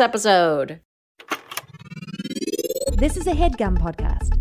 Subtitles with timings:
[0.00, 0.80] episode.
[2.92, 4.40] This is a headgum podcast.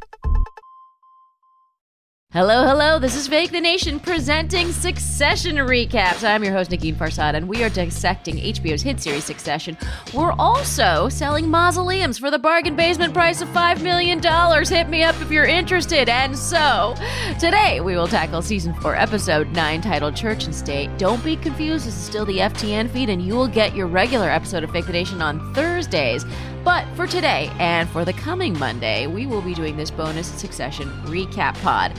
[2.33, 2.97] Hello, hello.
[2.97, 6.27] This is Fake the Nation presenting Succession recaps.
[6.27, 9.77] I'm your host, Negin Farsad, and we are dissecting HBO's hit series Succession.
[10.15, 14.19] We're also selling mausoleums for the bargain basement price of $5 million.
[14.19, 16.09] Hit me up if you're interested.
[16.09, 16.95] And so,
[17.39, 20.89] today we will tackle season 4, episode 9, titled Church and State.
[20.97, 24.31] Don't be confused, this is still the FTN feed, and you will get your regular
[24.31, 26.25] episode of Fake the Nation on Thursdays.
[26.63, 30.89] But for today and for the coming Monday, we will be doing this bonus Succession
[31.03, 31.91] recap pod.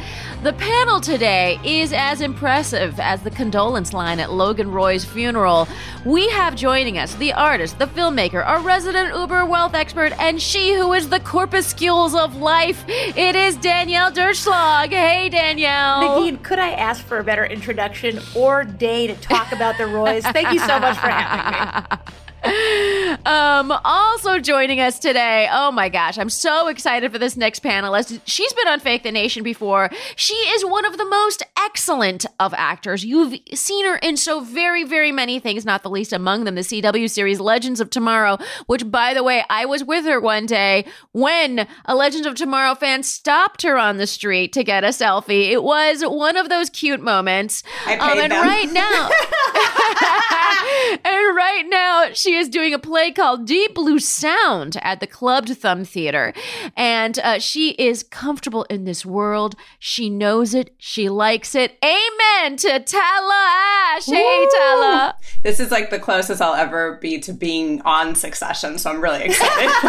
[0.43, 5.67] The panel today is as impressive as the condolence line at Logan Roy's funeral.
[6.05, 10.75] We have joining us the artist, the filmmaker, our resident Uber wealth expert, and she
[10.75, 12.85] who is the corpuscles of life.
[12.89, 14.91] It is Danielle Durchslag.
[14.91, 16.03] Hey, Danielle.
[16.03, 20.25] Negin, could I ask for a better introduction or day to talk about the Roys?
[20.25, 21.99] Thank you so much for having me.
[22.44, 25.49] um, also joining us today.
[25.50, 28.21] Oh my gosh, I'm so excited for this next panelist.
[28.27, 29.91] She's been on Fake the Nation before.
[30.16, 33.05] She is one of the most excellent of actors.
[33.05, 36.60] You've seen her in so very, very many things, not the least among them the
[36.60, 40.84] CW series Legends of Tomorrow, which, by the way, I was with her one day
[41.12, 45.50] when a Legends of Tomorrow fan stopped her on the street to get a selfie.
[45.50, 47.62] It was one of those cute moments.
[47.87, 48.47] I paid um, and them.
[48.47, 49.09] right now,
[51.05, 55.49] and right now, she is doing a play called Deep Blue Sound at the Clubbed
[55.56, 56.33] Thumb Theater.
[56.77, 59.55] And uh, she is comfortable in this world.
[59.78, 60.75] She knows it.
[60.78, 61.78] She likes it.
[61.84, 63.44] Amen to Tala
[63.94, 64.09] Ashe.
[64.09, 64.15] Woo!
[64.15, 65.17] Hey, Tala.
[65.43, 68.78] This is like the closest I'll ever be to being on Succession.
[68.78, 69.69] So I'm really excited.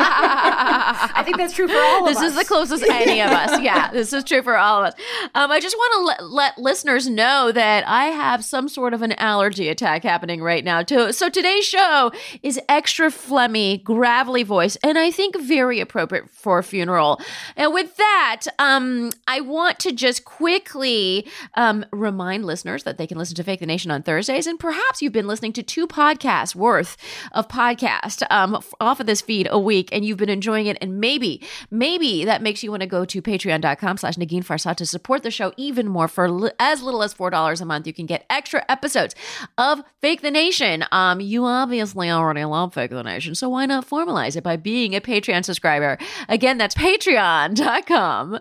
[0.00, 2.22] I think that's true for all this of us.
[2.22, 3.60] This is the closest any of us.
[3.68, 4.94] Yeah, this is true for all of us.
[5.34, 9.02] Um, I just want to let, let listeners know that I have some sort of
[9.02, 11.12] an allergy attack happening right now, too.
[11.12, 11.28] So
[11.62, 12.12] show
[12.42, 17.20] is extra phlegmy, gravelly voice, and I think very appropriate for a funeral.
[17.56, 23.18] And with that, um, I want to just quickly um, remind listeners that they can
[23.18, 26.54] listen to Fake the Nation on Thursdays, and perhaps you've been listening to two podcasts
[26.54, 26.96] worth
[27.32, 31.00] of podcast um, off of this feed a week, and you've been enjoying it, and
[31.00, 35.22] maybe, maybe that makes you want to go to patreon.com slash Negin Farsad to support
[35.22, 37.86] the show even more for li- as little as $4 a month.
[37.86, 39.14] You can get extra episodes
[39.56, 40.84] of Fake the Nation.
[40.92, 44.94] Um, you obviously already love Fake the Nation, so why not formalize it by being
[44.94, 45.98] a Patreon subscriber?
[46.28, 48.40] Again, that's patreon.com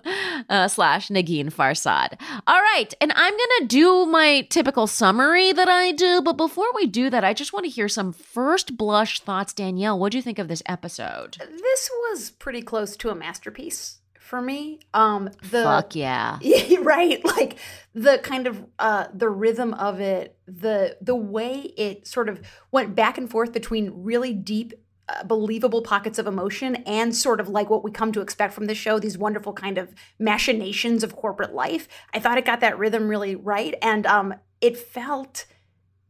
[0.49, 2.19] uh, slash Negin Farsad.
[2.45, 6.67] All right, and I'm going to do my typical summary that I do, but before
[6.75, 9.53] we do that, I just want to hear some first blush thoughts.
[9.53, 11.37] Danielle, what do you think of this episode?
[11.39, 14.79] This was pretty close to a masterpiece for me.
[14.93, 15.95] Um, the Fuck
[16.41, 16.77] yeah.
[16.81, 17.57] right, like
[17.93, 22.41] the kind of uh, the rhythm of it, the the way it sort of
[22.71, 24.73] went back and forth between really deep.
[25.09, 28.65] Uh, believable pockets of emotion and sort of like what we come to expect from
[28.65, 32.77] the show these wonderful kind of machinations of corporate life i thought it got that
[32.77, 35.45] rhythm really right and um, it felt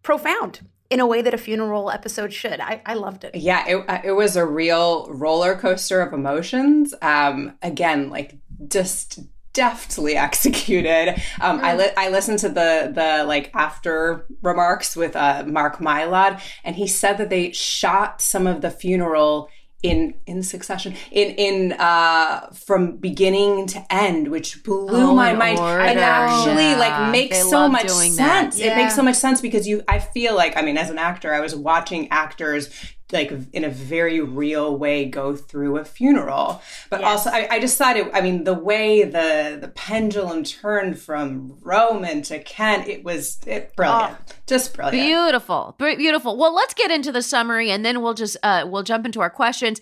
[0.01, 2.59] profound in a way that a funeral episode should.
[2.59, 3.35] I, I loved it.
[3.35, 6.93] Yeah, it, uh, it was a real roller coaster of emotions.
[7.01, 8.37] Um, again, like
[8.67, 9.19] just
[9.53, 11.21] deftly executed.
[11.41, 16.41] Um, I li- I listened to the the like after remarks with uh, Mark Mylod,
[16.63, 19.49] and he said that they shot some of the funeral
[19.83, 25.59] in in succession in in uh from beginning to end which blew Oh, my mind
[25.59, 25.81] order.
[25.81, 26.77] and actually Yeah.
[26.79, 30.35] like makes They so much sense it makes so much sense because you i feel
[30.35, 32.71] like i mean as an actor i was watching actors
[33.11, 36.61] like in a very real way go through a funeral.
[36.89, 40.99] But also I, I just thought it i mean the way the the pendulum turned
[40.99, 44.17] from roman to kent it was it brilliant.
[44.47, 45.05] Just brilliant.
[45.05, 46.37] Beautiful, beautiful.
[46.37, 49.29] Well, let's get into the summary, and then we'll just uh, we'll jump into our
[49.29, 49.81] questions.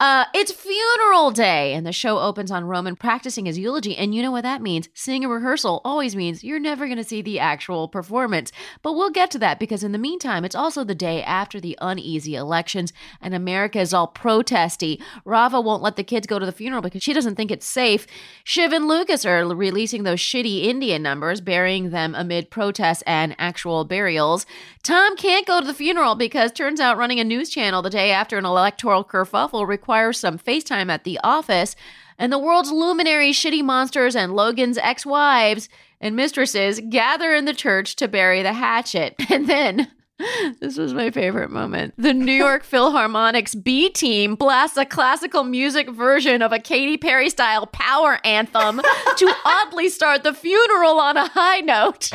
[0.00, 3.94] Uh, it's funeral day, and the show opens on Roman practicing his eulogy.
[3.94, 4.88] And you know what that means?
[4.94, 8.50] Seeing a rehearsal always means you're never going to see the actual performance.
[8.80, 11.76] But we'll get to that because in the meantime, it's also the day after the
[11.82, 15.02] uneasy elections, and America is all protesty.
[15.26, 18.06] Rava won't let the kids go to the funeral because she doesn't think it's safe.
[18.42, 23.84] Shiv and Lukas are releasing those shitty Indian numbers, burying them amid protests and actual
[23.84, 24.46] burials.
[24.82, 28.10] Tom can't go to the funeral because turns out running a news channel the day
[28.10, 31.76] after an electoral kerfuffle requires some FaceTime at the office.
[32.18, 35.68] And the world's luminary shitty monsters and Logan's ex wives
[36.00, 39.14] and mistresses gather in the church to bury the hatchet.
[39.30, 39.88] And then.
[40.60, 41.94] This was my favorite moment.
[41.96, 47.30] The New York Philharmonic's B team blasts a classical music version of a Katy Perry
[47.30, 48.82] style power anthem
[49.16, 52.10] to oddly start the funeral on a high note.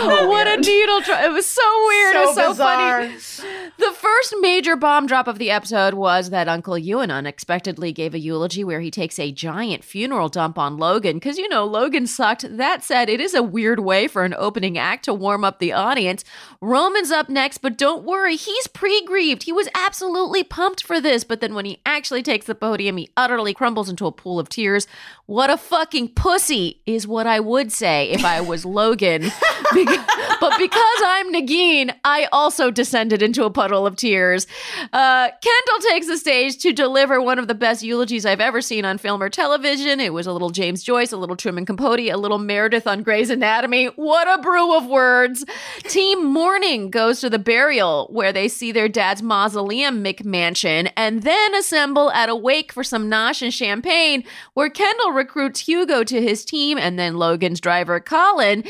[0.00, 1.24] Oh, what a needle drop.
[1.24, 2.16] It was so weird.
[2.16, 3.12] it was so funny.
[3.78, 8.18] The first major bomb drop of the episode was that Uncle Ewan unexpectedly gave a
[8.18, 12.44] eulogy where he takes a giant funeral dump on Logan because, you know, Logan sucked.
[12.56, 15.72] That said, it is a weird way for an opening act to warm up the
[15.72, 16.24] audience.
[16.60, 19.44] Roman's up next, but don't worry, he's pre grieved.
[19.44, 23.10] He was absolutely pumped for this, but then when he actually takes the podium, he
[23.16, 24.86] utterly crumbles into a pool of tears.
[25.26, 29.30] What a fucking pussy is what I would say if I was Logan.
[30.40, 34.46] But because I'm Negin, I also descended into a puddle of tears.
[34.92, 38.84] Uh, Kendall takes the stage to deliver one of the best eulogies I've ever seen
[38.84, 40.00] on film or television.
[40.00, 43.30] It was a little James Joyce, a little Truman Capote, a little Meredith on Grey's
[43.30, 43.86] Anatomy.
[43.96, 45.44] What a brew of words.
[45.84, 51.54] Team Mourning goes to the burial where they see their dad's mausoleum McMansion and then
[51.54, 54.24] assemble at a wake for some nosh and champagne
[54.54, 58.64] where Kendall recruits Hugo to his team and then Logan's driver Colin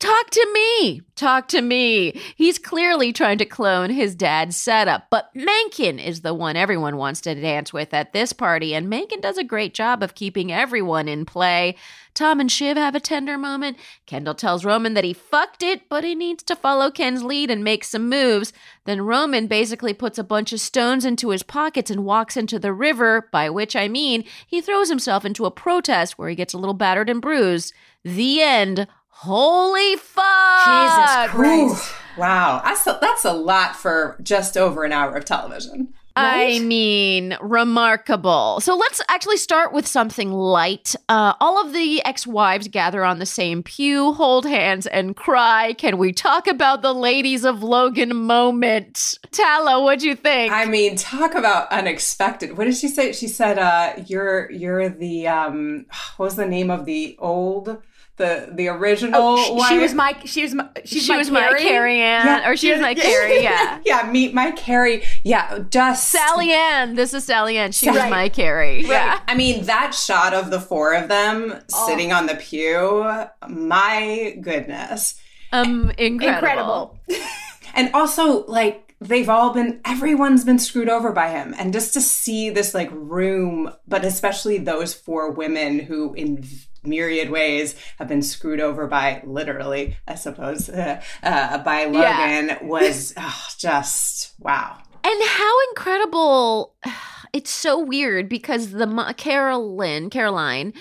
[0.00, 1.02] Talk to me.
[1.16, 2.12] Talk to me.
[2.36, 7.20] He's clearly trying to clone his dad's setup, but Mencken is the one everyone wants
[7.22, 11.08] to dance with at this party, and Mencken does a great job of keeping everyone
[11.08, 11.74] in play.
[12.14, 13.76] Tom and Shiv have a tender moment.
[14.06, 17.64] Kendall tells Roman that he fucked it, but he needs to follow Ken's lead and
[17.64, 18.52] make some moves.
[18.84, 22.72] Then Roman basically puts a bunch of stones into his pockets and walks into the
[22.72, 26.58] river, by which I mean he throws himself into a protest where he gets a
[26.58, 27.72] little battered and bruised.
[28.04, 28.86] The end.
[29.22, 30.64] Holy fuck!
[30.64, 31.92] Jesus Christ.
[32.16, 35.92] Ooh, wow, that's a, that's a lot for just over an hour of television.
[36.14, 38.60] I mean, remarkable.
[38.60, 40.94] So let's actually start with something light.
[41.08, 45.72] Uh, all of the ex wives gather on the same pew, hold hands, and cry.
[45.72, 49.18] Can we talk about the ladies of Logan moment?
[49.32, 50.52] Tala, what'd you think?
[50.52, 52.56] I mean, talk about unexpected.
[52.56, 53.12] What did she say?
[53.12, 55.86] She said, uh, "You're you're the um,
[56.18, 57.82] what was the name of the old
[58.18, 60.16] the the original Oh, she, she was my.
[60.24, 60.68] She was my.
[60.84, 61.60] She's she my was my Kerry.
[61.62, 63.80] Carrie Ann, or she was my Kerry, yeah.
[63.86, 65.04] yeah, meet my Kerry.
[65.24, 66.94] Yeah, just Sally Ann.
[66.94, 67.72] This is Sally Ann.
[67.72, 68.84] She was my Kerry.
[68.84, 69.20] Yeah.
[69.26, 71.86] I mean, that shot of the four of them Oh.
[71.88, 73.04] sitting on the pew,
[73.48, 75.14] my goodness.
[75.52, 76.98] Um, incredible.
[77.08, 77.26] Incredible.
[77.74, 81.54] And also, like, they've all been, everyone's been screwed over by him.
[81.56, 86.42] And just to see this, like, room, but especially those four women who, in
[86.88, 93.12] myriad ways, have been screwed over by, literally, I suppose, uh, uh, by Logan was
[93.16, 94.78] oh, just, wow.
[95.04, 96.74] And how incredible!
[97.34, 100.72] It's so weird because the Carolyn, Caroline,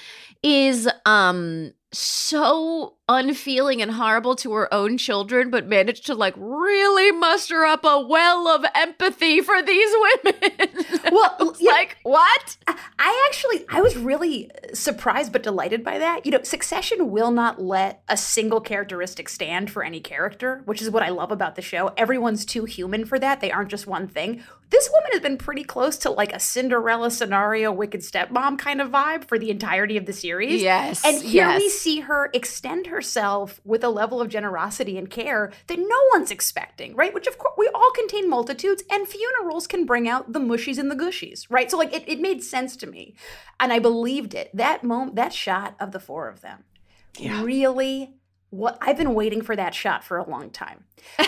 [0.42, 7.12] is um so unfeeling and horrible to her own children, but managed to like really
[7.12, 9.90] muster up a well of empathy for these
[10.24, 10.44] women.
[11.10, 12.58] Well, like what?
[12.68, 16.26] I actually, I was really surprised but delighted by that.
[16.26, 20.90] You know, Succession will not let a single characteristic stand for any character, which is
[20.90, 21.94] what I love about the show.
[21.96, 23.40] Everyone's too human for that.
[23.40, 24.44] They aren't just one thing.
[24.70, 28.90] This woman has been pretty close to like a Cinderella scenario, wicked stepmom kind of
[28.92, 30.62] vibe for the entirety of the series.
[30.62, 35.52] Yes, And here we see her extend herself with a level of generosity and care
[35.68, 37.14] that no one's expecting, right?
[37.14, 40.90] Which, of course, we all contain multitudes, and funerals can bring out the mushies and
[40.90, 41.70] the gushies, right?
[41.70, 43.14] So, like, it, it made sense to me,
[43.60, 44.50] and I believed it.
[44.52, 46.64] That moment, that shot of the four of them,
[47.20, 48.17] really.
[48.50, 50.86] What I've been waiting for that shot for a long time.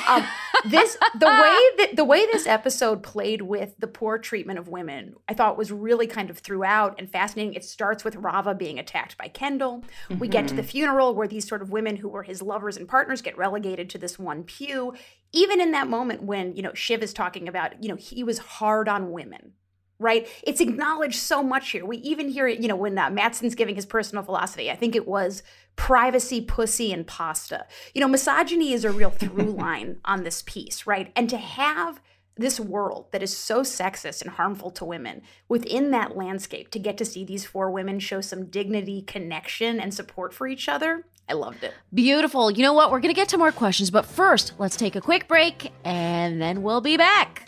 [0.07, 0.25] Um,
[0.65, 5.15] this the way that the way this episode played with the poor treatment of women,
[5.27, 7.55] I thought was really kind of throughout and fascinating.
[7.55, 9.83] It starts with Rava being attacked by Kendall.
[10.17, 12.87] We get to the funeral where these sort of women who were his lovers and
[12.87, 14.93] partners get relegated to this one pew.
[15.31, 18.39] Even in that moment when you know Shiv is talking about, you know, he was
[18.39, 19.53] hard on women
[19.99, 20.27] right?
[20.43, 21.85] It's acknowledged so much here.
[21.85, 24.71] We even hear it, you know, when uh, Matsson's giving his personal philosophy.
[24.71, 25.43] I think it was
[25.75, 27.65] privacy, pussy, and pasta.
[27.93, 31.11] You know, misogyny is a real through line on this piece, right?
[31.15, 32.01] And to have
[32.37, 36.97] this world that is so sexist and harmful to women within that landscape, to get
[36.97, 41.33] to see these four women show some dignity, connection, and support for each other, I
[41.33, 41.73] loved it.
[41.93, 42.49] Beautiful.
[42.49, 42.91] You know what?
[42.91, 46.41] We're going to get to more questions, but first, let's take a quick break and
[46.41, 47.47] then we'll be back.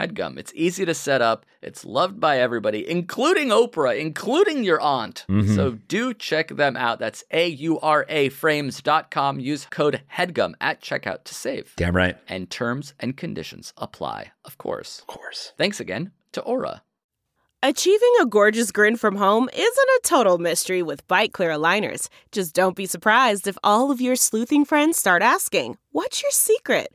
[0.00, 0.38] HEADGUM.
[0.38, 1.44] It's easy to set up.
[1.60, 5.26] It's loved by everybody, including Oprah, including your aunt.
[5.28, 5.54] Mm-hmm.
[5.54, 6.98] So do check them out.
[6.98, 9.40] That's A U R A frames.com.
[9.40, 11.74] Use code HEADGUM at checkout to save.
[11.76, 12.16] Damn right.
[12.28, 15.00] And terms and conditions apply, of course.
[15.00, 15.52] Of course.
[15.58, 16.82] Thanks again to Aura.
[17.62, 22.08] Achieving a gorgeous grin from home isn't a total mystery with Byte Clear aligners.
[22.32, 26.94] Just don't be surprised if all of your sleuthing friends start asking, What's your secret?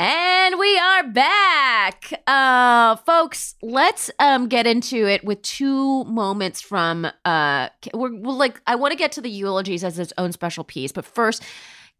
[0.00, 2.22] And we are back.
[2.26, 8.60] Uh folks, let's um get into it with two moments from uh we're, we're like
[8.66, 11.42] I want to get to the eulogies as its own special piece, but first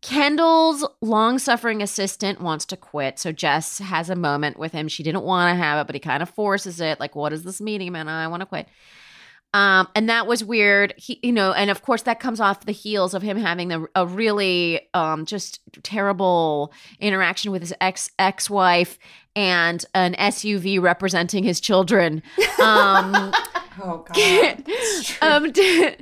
[0.01, 4.87] Kendall's long-suffering assistant wants to quit, so Jess has a moment with him.
[4.87, 7.01] She didn't want to have it, but he kind of forces it.
[7.01, 8.09] Like, what is this meeting, man?
[8.09, 8.69] I want to quit.
[9.55, 10.93] Um, and that was weird.
[10.99, 13.85] He, you know, and of course that comes off the heels of him having a,
[13.95, 18.99] a really um just terrible interaction with his ex ex wife
[19.35, 22.23] and an SUV representing his children.
[22.61, 23.33] Um,
[23.81, 24.65] Oh god.
[25.23, 25.97] um Da-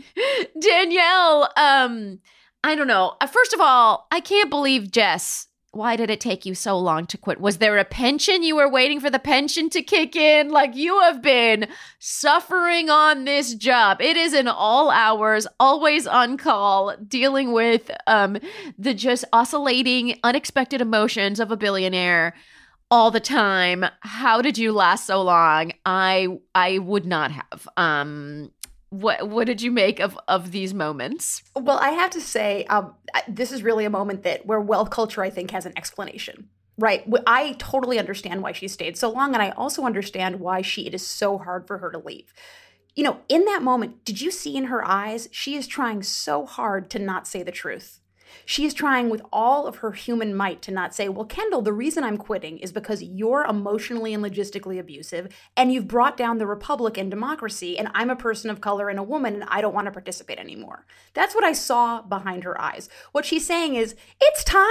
[0.59, 2.19] Danielle, um,
[2.65, 3.15] I don't know.
[3.31, 7.18] First of all, I can't believe Jess why did it take you so long to
[7.18, 7.40] quit?
[7.40, 8.42] Was there a pension?
[8.42, 10.50] You were waiting for the pension to kick in?
[10.50, 11.68] Like you have been
[11.99, 14.00] suffering on this job.
[14.00, 18.38] It is in all hours, always on call, dealing with um
[18.78, 22.35] the just oscillating, unexpected emotions of a billionaire
[22.90, 23.85] all the time.
[24.00, 25.73] How did you last so long?
[25.85, 27.68] I I would not have.
[27.76, 28.50] Um
[28.90, 31.43] what what did you make of of these moments?
[31.55, 32.95] Well, I have to say, um,
[33.28, 36.49] this is really a moment that where wealth culture, I think, has an explanation.
[36.78, 37.05] Right.
[37.26, 40.95] I totally understand why she stayed so long, and I also understand why she it
[40.95, 42.35] is so hard for her to leave.
[42.95, 45.28] You know, in that moment, did you see in her eyes?
[45.33, 48.00] She is trying so hard to not say the truth.
[48.45, 51.73] She is trying with all of her human might to not say, Well, Kendall, the
[51.73, 56.47] reason I'm quitting is because you're emotionally and logistically abusive and you've brought down the
[56.47, 59.75] republic and democracy, and I'm a person of color and a woman and I don't
[59.75, 60.87] want to participate anymore.
[61.14, 62.88] That's what I saw behind her eyes.
[63.12, 64.66] What she's saying is, It's time.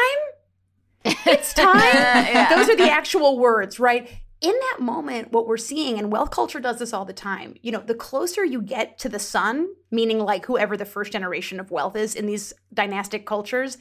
[1.03, 2.49] It's time.
[2.49, 4.09] Those are the actual words, right?
[4.45, 7.71] In that moment, what we're seeing, and wealth culture does this all the time, you
[7.71, 11.71] know, the closer you get to the sun, meaning like whoever the first generation of
[11.71, 13.79] wealth is in these dynastic cultures,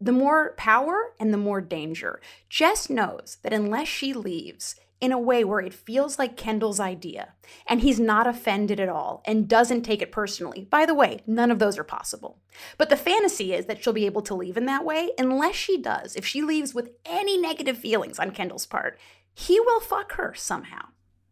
[0.00, 2.18] the more power and the more danger.
[2.48, 7.34] Jess knows that unless she leaves in a way where it feels like Kendall's idea
[7.66, 11.50] and he's not offended at all and doesn't take it personally, by the way, none
[11.50, 12.38] of those are possible.
[12.78, 15.10] But the fantasy is that she'll be able to leave in that way.
[15.18, 18.98] Unless she does, if she leaves with any negative feelings on Kendall's part,
[19.34, 20.86] he will fuck her somehow.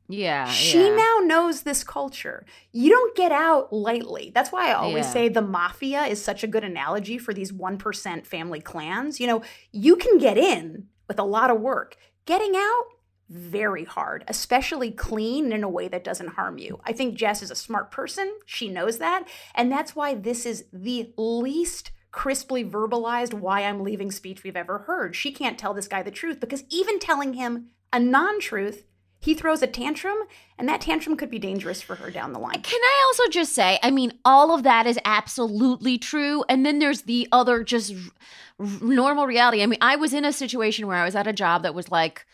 [0.09, 0.47] Yeah.
[0.47, 0.97] She yeah.
[0.97, 2.47] now knows this culture.
[2.73, 4.33] You don't get out lightly.
[4.35, 5.13] That's why I always Yeah.
[5.13, 9.21] say the mafia is such a good analogy for these 1% family clans.
[9.21, 11.97] You know, you can get in with a lot of work.
[12.25, 12.85] Getting out,
[13.29, 16.81] very hard, especially clean in a way that doesn't harm you.
[16.85, 18.33] I think Jess is a smart person.
[18.47, 19.29] She knows that.
[19.55, 24.79] And that's why this is the least crisply verbalized why I'm leaving speech we've ever
[24.81, 25.15] heard.
[25.15, 28.85] She can't tell this guy the truth because even telling him a non truth,
[29.21, 30.17] he throws a tantrum,
[30.59, 32.63] and that tantrum could be dangerous for her down the line.
[32.63, 36.45] Can I also just say, I mean, all of that is absolutely true.
[36.49, 37.93] And then there's the other just
[38.61, 39.63] r- normal reality.
[39.63, 41.91] I mean, I was in a situation where I was at a job that was
[41.91, 42.27] like,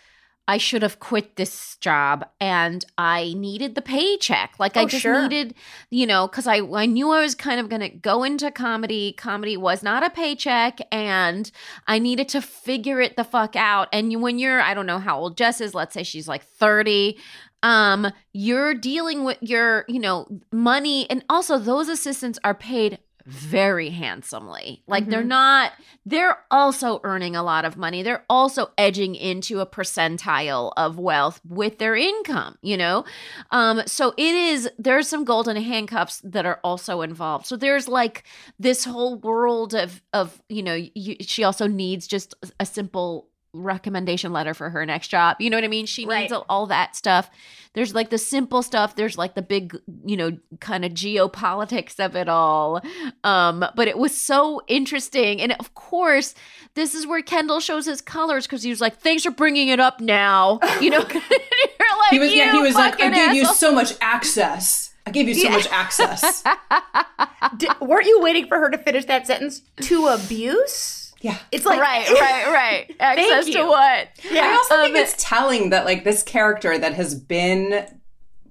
[0.47, 4.55] I should have quit this job and I needed the paycheck.
[4.59, 5.23] Like I Oh, just sure.
[5.23, 5.55] needed,
[5.91, 9.13] you know, cuz I I knew I was kind of going to go into comedy.
[9.13, 11.51] Comedy was not a paycheck and
[11.87, 13.89] I needed to figure it the fuck out.
[13.93, 16.45] And you, when you're I don't know how old Jess is, let's say she's like
[16.45, 17.19] 30,
[17.63, 23.91] um you're dealing with your, you know, money and also those assistants are paid very
[23.91, 24.83] handsomely.
[24.87, 25.29] Like they're Mhm.
[25.29, 25.73] not
[26.07, 28.03] they're also earning a lot of money.
[28.03, 33.07] They're also edging into a percentile of wealth with their income, you know?
[33.51, 37.47] Um, so it is, there's some golden handcuffs that are also involved.
[37.47, 38.25] So there's like
[38.59, 44.33] this whole world of, of, you know, you, she also needs just a simple recommendation
[44.33, 45.37] letter for her next job.
[45.41, 45.87] You know what I mean?
[45.87, 46.23] She Right.
[46.23, 47.31] needs all, all that stuff.
[47.73, 48.95] There's like the simple stuff.
[48.95, 52.81] There's like the big, you know, kind of geopolitics of it all.
[53.25, 55.41] Um, but it was so interesting.
[55.41, 56.35] And of course,
[56.75, 59.81] this is where Kendall shows his colors because he was like, thanks for bringing it
[59.81, 60.61] up now.
[60.81, 63.73] You know, you're like, He was yeah, he was like, I fucking gave you so
[63.73, 64.93] much access.
[65.07, 66.43] I gave you so much access.
[67.57, 69.61] Di- weren't you waiting for her to finish that sentence?
[69.83, 71.04] To abuse?
[71.25, 71.39] Yeah.
[71.51, 72.97] It's like right, right, right.
[73.01, 73.67] Access to you.
[73.67, 74.09] what?
[74.31, 77.87] I also think Um, it's telling that like this character that has been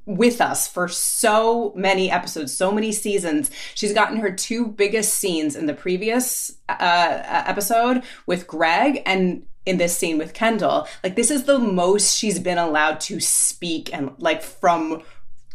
[0.06, 3.52] with us for so many episodes, so many seasons.
[3.76, 9.44] She's gotten her two biggest scenes in the previous uh, uh, episode with Greg and
[9.66, 10.88] in this scene with Kendall.
[11.04, 15.04] Like this is the most she's been allowed to speak and like from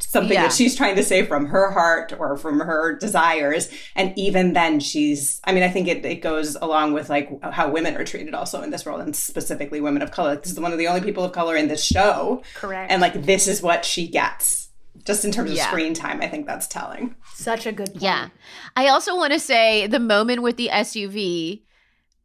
[0.00, 0.44] something Yeah.
[0.44, 4.80] that she's trying to say from her heart or from her desires and even then
[4.80, 8.32] she's i mean i think it, it goes along with like how women are treated
[8.34, 11.00] also in this world and specifically women of color this is one of the only
[11.00, 12.90] people of color in this show Correct.
[12.92, 14.68] and like this is what she gets
[15.04, 15.66] just in terms of Yeah.
[15.68, 18.02] screen time i think that's telling such a good point.
[18.02, 18.28] Yeah.
[18.76, 21.62] I also want to say the moment with the SUV.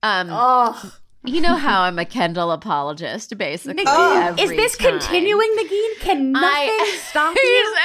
[0.01, 0.91] Um, Oh,
[1.25, 3.83] you know how I'm a Kendall apologist, basically.
[3.83, 4.99] Is this time.
[4.99, 5.99] continuing, Negin?
[5.99, 7.75] Can nothing I- stop you?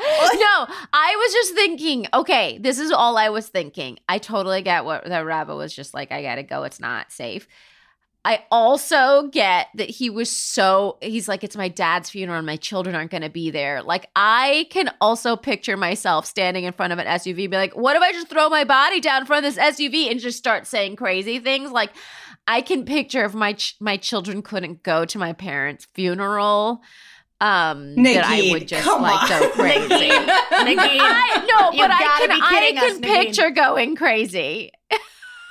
[0.40, 3.98] no, I was just thinking, okay, this is all I was thinking.
[4.08, 7.46] I totally get what the rabbi was just like, I gotta go, it's not safe.
[8.26, 12.56] I also get that he was so he's like, it's my dad's funeral and my
[12.56, 13.84] children aren't gonna be there.
[13.84, 17.94] Like I can also picture myself standing in front of an SUV, be like, what
[17.94, 20.66] if I just throw my body down in front of this SUV and just start
[20.66, 21.70] saying crazy things?
[21.70, 21.92] Like
[22.48, 26.82] I can picture if my ch- my children couldn't go to my parents' funeral,
[27.40, 29.40] um, that I would just like on.
[29.40, 30.10] go crazy.
[30.10, 33.02] Negin, I no, but I can I can us, Negin.
[33.02, 34.72] picture going crazy.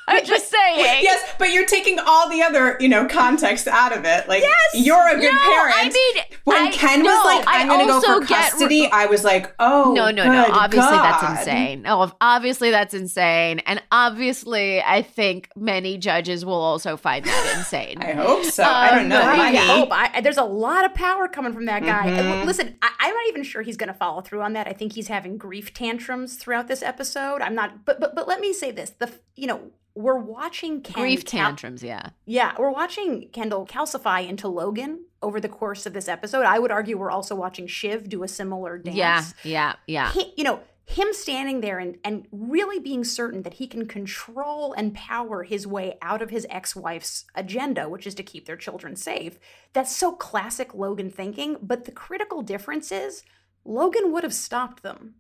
[0.08, 0.80] I'm just saying.
[1.04, 4.28] Yes, but you're taking all the other, you know, context out of it.
[4.28, 5.76] Like, yes, you're a good No, parent.
[5.78, 8.52] I mean, when I- Ken no, was like, I "I'm going to go for get-
[8.52, 10.46] custody," I was like, "Oh, no, no, no.
[10.46, 11.04] good Obviously, God.
[11.22, 11.82] that's insane.
[11.82, 13.60] No, obviously, that's insane.
[13.66, 17.98] And obviously, I think many judges will also find that insane.
[18.02, 18.64] I hope so.
[18.64, 19.22] I don't know.
[19.22, 19.90] Um, I hope.
[19.92, 22.06] I, there's a lot of power coming from that guy.
[22.08, 22.46] And Mhm.
[22.46, 24.68] listen, I, I'm not even sure he's going to follow through on that.
[24.68, 27.42] I think he's having grief tantrums throughout this episode.
[27.42, 29.62] I'm not, but but but let me say this: the you know
[29.96, 32.10] we're watching Ken Grief cal- tantrums, yeah.
[32.26, 36.46] yeah, we're watching Kendall calcify into Logan over the course of this episode.
[36.46, 38.96] I would argue we're also watching Shiv do a similar dance.
[38.98, 40.12] Yeah, yeah, yeah.
[40.12, 44.74] He- you know, him standing there and, and really being certain that he can control
[44.74, 48.56] and power his way out of his ex wife's agenda, which is to keep their
[48.56, 49.40] children safe.
[49.74, 51.58] That's so classic Logan thinking.
[51.60, 53.24] But the critical difference is
[53.64, 55.16] Logan would have stopped them.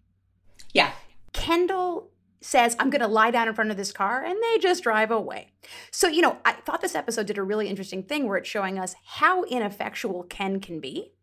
[0.71, 0.91] Yeah.
[1.33, 4.83] Kendall says, I'm going to lie down in front of this car, and they just
[4.83, 5.51] drive away.
[5.91, 8.77] So, you know, I thought this episode did a really interesting thing where it's showing
[8.77, 11.13] us how ineffectual Ken can be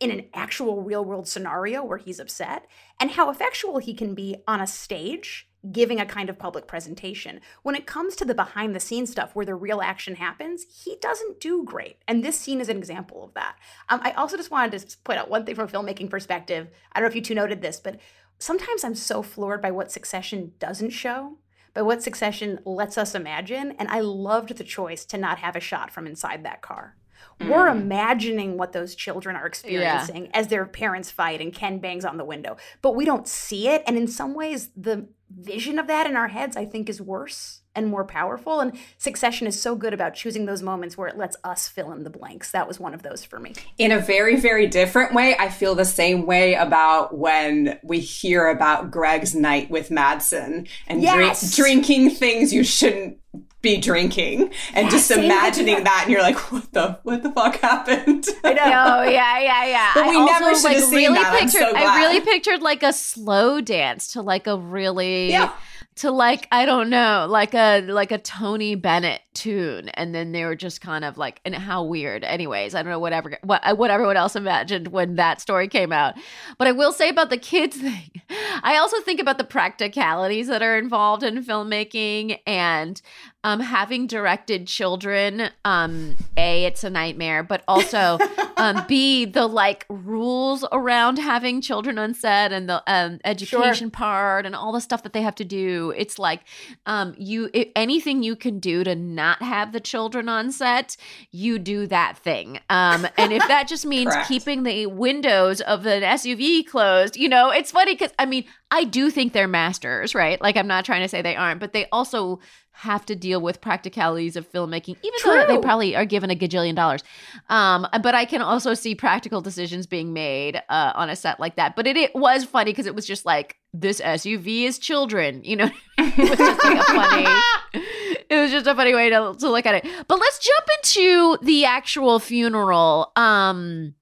[0.00, 2.66] in an actual real world scenario where he's upset,
[3.00, 7.40] and how effectual he can be on a stage giving a kind of public presentation.
[7.62, 10.96] When it comes to the behind the scenes stuff where the real action happens, he
[11.00, 11.96] doesn't do great.
[12.06, 13.56] And this scene is an example of that.
[13.88, 16.68] Um, I also just wanted to point out one thing from a filmmaking perspective.
[16.92, 17.98] I don't know if you two noted this, but
[18.38, 21.38] sometimes I'm so floored by what Succession doesn't show,
[21.74, 23.72] by what Succession lets us imagine.
[23.78, 26.96] And I loved the choice to not have a shot from inside that car.
[27.40, 27.80] We're mm.
[27.80, 32.24] imagining what those children are experiencing as their parents fight and Ken bangs on the
[32.24, 33.82] window, but we don't see it.
[33.86, 37.62] And in some ways, the vision of that in our heads, I think, is worse
[37.78, 38.60] and more powerful.
[38.60, 42.02] And Succession is so good about choosing those moments where it lets us fill in
[42.02, 42.50] the blanks.
[42.50, 43.54] That was one of those for me.
[43.78, 48.48] in a very, very different way, I feel the same way about when we hear
[48.48, 53.18] about Greg's night with Matsson and drink, drinking things you shouldn't
[53.60, 55.84] be drinking and just imagining idea.
[55.84, 58.62] that and you're like what the what the fuck happened I know.
[58.64, 59.90] Oh yeah, yeah, yeah.
[59.94, 61.32] But I we also, never should like, have seen really that.
[61.34, 65.52] I'm Pictured, so I really pictured like a slow dance to like a really Yeah.
[65.98, 70.44] To like I don't know, like a like a Tony Bennett tune, and then they
[70.44, 72.24] were just kind of like and how weird.
[72.24, 75.92] Anyways, I don't know whatever what uh, what everyone else imagined when that story came
[75.92, 76.14] out,
[76.56, 78.22] but I will say about the kids thing.
[78.62, 83.00] I also think about the practicalities that are involved in filmmaking and
[83.48, 85.48] um, having directed children.
[85.64, 88.18] Um, a, it's a nightmare, but also
[88.58, 94.44] um, b the like rules around having children on set and the um, education part
[94.44, 95.94] and all the stuff that they have to do.
[95.96, 96.42] It's like
[96.84, 100.98] um, you anything you can do to not have the children on set,
[101.32, 102.60] you do that thing.
[102.68, 107.48] Um, and if that just means keeping the windows of an SUV closed, you know,
[107.48, 110.38] it's funny because I mean, I do think they're masters, right?
[110.38, 112.40] Like I'm not trying to say they aren't, but they also
[112.78, 116.76] have to deal with practicalities of filmmaking, even though they probably are given a gajillion
[116.76, 117.02] dollars.
[117.48, 121.56] Um, but I can also see practical decisions being made uh, on a set like
[121.56, 121.74] that.
[121.74, 125.56] But it, it was funny because it was just like this SUV is children, you
[125.56, 125.70] know.
[125.98, 127.42] it was just like a funny.
[128.30, 129.90] It was just a funny way to to look at it.
[130.06, 133.10] But let's jump into the actual funeral.
[133.16, 133.94] Um,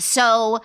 [0.00, 0.60] so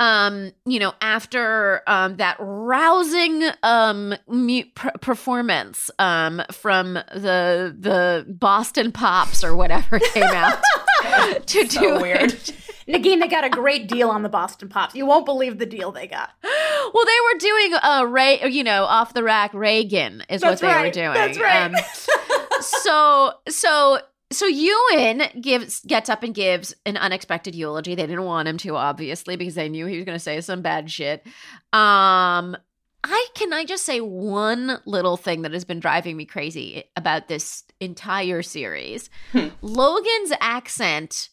[0.00, 8.26] um you know after um that rousing um mu- per- performance um from the the
[8.28, 10.58] Boston Pops or whatever came out
[11.46, 12.32] to So do weird.
[12.32, 12.56] it.
[12.88, 14.96] Negin, they got a great deal on the Boston Pops.
[14.96, 16.30] You won't believe the deal they got.
[16.42, 20.68] Well, they were doing a Ray, you know, off the rack Reagan is That's what
[20.68, 20.86] they right.
[20.86, 21.12] were doing.
[21.14, 21.72] That's right.
[21.72, 24.00] Um, so so
[24.32, 27.94] so Ewan gives gets up and gives an unexpected eulogy.
[27.94, 30.62] They didn't want him to, obviously, because they knew he was going to say some
[30.62, 31.26] bad shit.
[31.72, 32.56] Um,
[33.02, 37.28] I can I just say one little thing that has been driving me crazy about
[37.28, 39.08] this entire series.
[39.32, 39.48] Hmm.
[39.62, 41.30] Logan's accent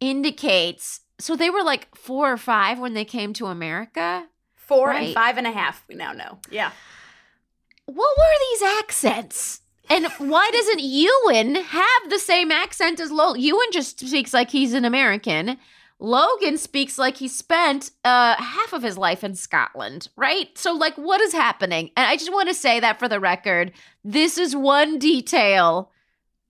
[0.00, 4.26] indicates so they were like four or five when they came to America.
[4.56, 5.06] Four Right.
[5.06, 6.38] and five and a half, we now know.
[6.50, 6.70] Yeah.
[7.86, 9.60] What were these accents?
[9.90, 13.42] And why doesn't Ewan have the same accent as Logan?
[13.42, 15.58] Ewan just speaks like he's an American.
[16.00, 20.56] Logan speaks like he spent uh, half of his life in Scotland, right?
[20.58, 21.90] So, like, what is happening?
[21.96, 25.90] And I just want to say that for the record, this is one detail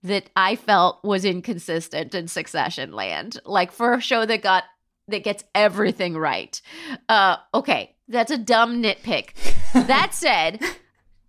[0.02, 3.38] that I felt was inconsistent in Succession Land.
[3.44, 4.64] Like for a show that got
[5.08, 6.60] that gets everything right.
[7.08, 9.30] Uh, okay, that's a dumb nitpick.
[9.86, 10.60] that said,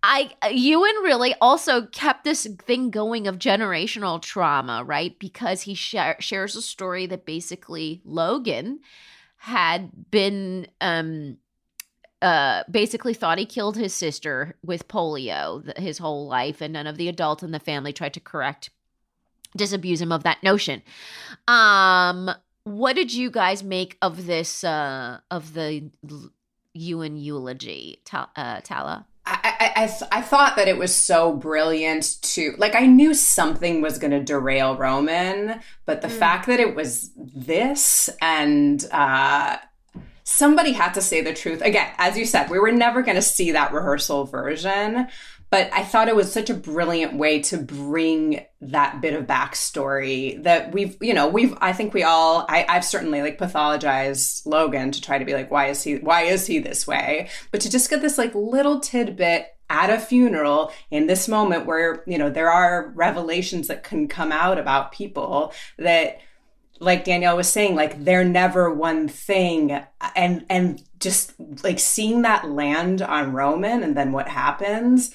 [0.07, 5.17] I Ewan really also kept this thing going of generational trauma, right?
[5.17, 8.81] Because he share, shares a story that basically Logan
[9.37, 11.37] had been um
[12.21, 16.87] uh, basically thought he killed his sister with polio th- his whole life, and none
[16.87, 18.69] of the adults in the family tried to correct,
[19.57, 20.81] disabuse him of that notion.
[21.47, 22.29] Um,
[22.63, 24.63] what did you guys make of this?
[24.63, 25.89] Uh, of the
[26.73, 29.05] Ewan eulogy, Ta- uh, Tala?
[29.27, 33.13] I, I, I, th- I thought that it was so brilliant to like I knew
[33.13, 39.57] something was going to derail Roman, but the fact that it was this and uh,
[40.23, 41.91] somebody had to say the truth again.
[41.97, 45.07] As you said, we were never going to see that rehearsal version,
[45.49, 50.41] but I thought it was such a brilliant way to bring that bit of backstory
[50.43, 54.91] that we've you know we've I think we all I, I've certainly like pathologized Logan
[54.91, 57.69] to try to be like why is he why is he this way, but to
[57.69, 62.29] just get this like little tidbit at a funeral in this moment where you know
[62.29, 66.19] there are revelations that can come out about people that
[66.79, 69.81] like Danielle was saying, like they're never one thing,
[70.15, 75.13] and and just like seeing that land on Roman, and then what happens,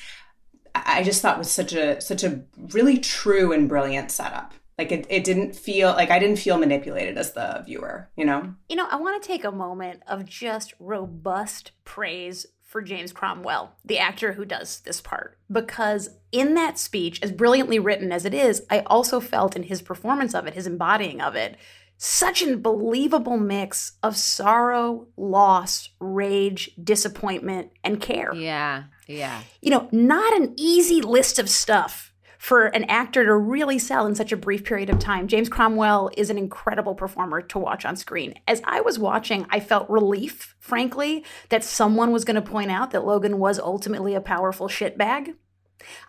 [0.74, 4.54] I just thought was such a such a really true and brilliant setup.
[4.78, 8.54] Like it, it didn't feel like I didn't feel manipulated as the viewer, you know.
[8.68, 13.74] You know, I want to take a moment of just robust praise for James Cromwell,
[13.84, 18.32] the actor who does this part, because in that speech, as brilliantly written as it
[18.32, 21.56] is, I also felt in his performance of it, his embodying of it,
[22.02, 28.32] such an unbelievable mix of sorrow, loss, rage, disappointment, and care.
[28.32, 29.42] Yeah, yeah.
[29.60, 34.14] You know, not an easy list of stuff for an actor to really sell in
[34.14, 35.28] such a brief period of time.
[35.28, 38.34] James Cromwell is an incredible performer to watch on screen.
[38.48, 42.92] As I was watching, I felt relief, frankly, that someone was going to point out
[42.92, 45.34] that Logan was ultimately a powerful shitbag.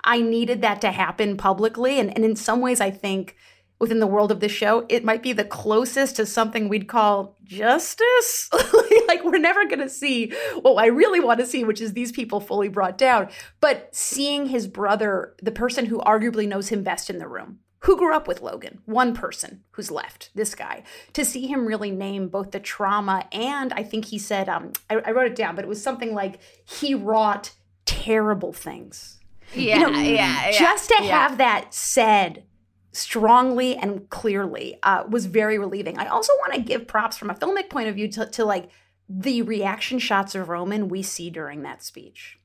[0.04, 2.00] I needed that to happen publicly.
[2.00, 3.36] And, and in some ways, I think
[3.82, 7.36] within the world of this show, it might be the closest to something we'd call
[7.44, 8.48] justice.
[9.08, 12.12] like, we're never going to see what I really want to see, which is these
[12.12, 13.30] people fully brought down.
[13.60, 17.98] But seeing his brother, the person who arguably knows him best in the room, who
[17.98, 22.28] grew up with Logan, one person who's left, this guy, to see him really name
[22.28, 25.66] both the trauma and I think he said, um, I, I wrote it down, but
[25.66, 27.54] it was something like he wrought
[27.86, 29.18] terrible things.
[29.56, 30.52] Yeah, You know, yeah, yeah.
[30.52, 31.10] Just to yeah.
[31.10, 32.44] have that said
[32.92, 35.98] strongly and clearly uh, was very relieving.
[35.98, 38.70] I also want to give props from a filmic point of view to, to like
[39.08, 42.38] the reaction shots of Roman we see during that speech.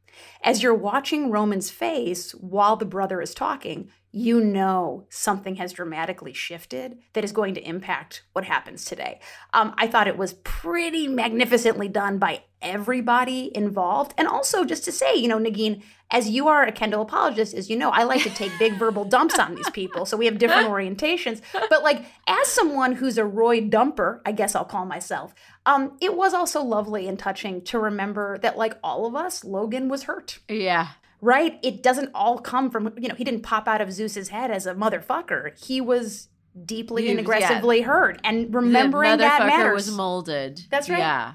[0.42, 6.32] As you're watching Roman's face while the brother is talking, you know something has dramatically
[6.32, 9.20] shifted that is going to impact what happens today.
[9.52, 14.14] Um, I thought it was pretty magnificently done by everybody involved.
[14.16, 17.68] And also, just to say, you know, Negin, as you are a Kendall apologist, as
[17.68, 20.06] you know, I like to take big verbal dumps on these people.
[20.06, 21.42] So we have different orientations.
[21.52, 25.34] But like, as someone who's a Roy dumper, I guess I'll call myself,
[25.66, 29.90] um, it was also lovely and touching to remember that, like all of us, Logan
[29.90, 30.88] was hurt Yeah.
[31.26, 31.58] Right?
[31.60, 34.64] It doesn't all come from, you know, he didn't pop out of Zeus's head as
[34.64, 35.58] a motherfucker.
[35.62, 36.28] He was
[36.64, 38.20] deeply He and aggressively hurt.
[38.22, 39.74] And remembering the that matters.
[39.74, 40.60] was molded.
[40.70, 41.00] That's right.
[41.00, 41.34] Yeah.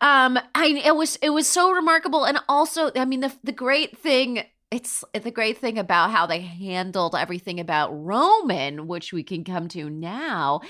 [0.00, 3.98] Um, I it was it was so remarkable, and also, I mean, the the great
[3.98, 4.44] thing.
[4.72, 9.68] It's the great thing about how they handled everything about Roman, which we can come
[9.68, 10.62] to now,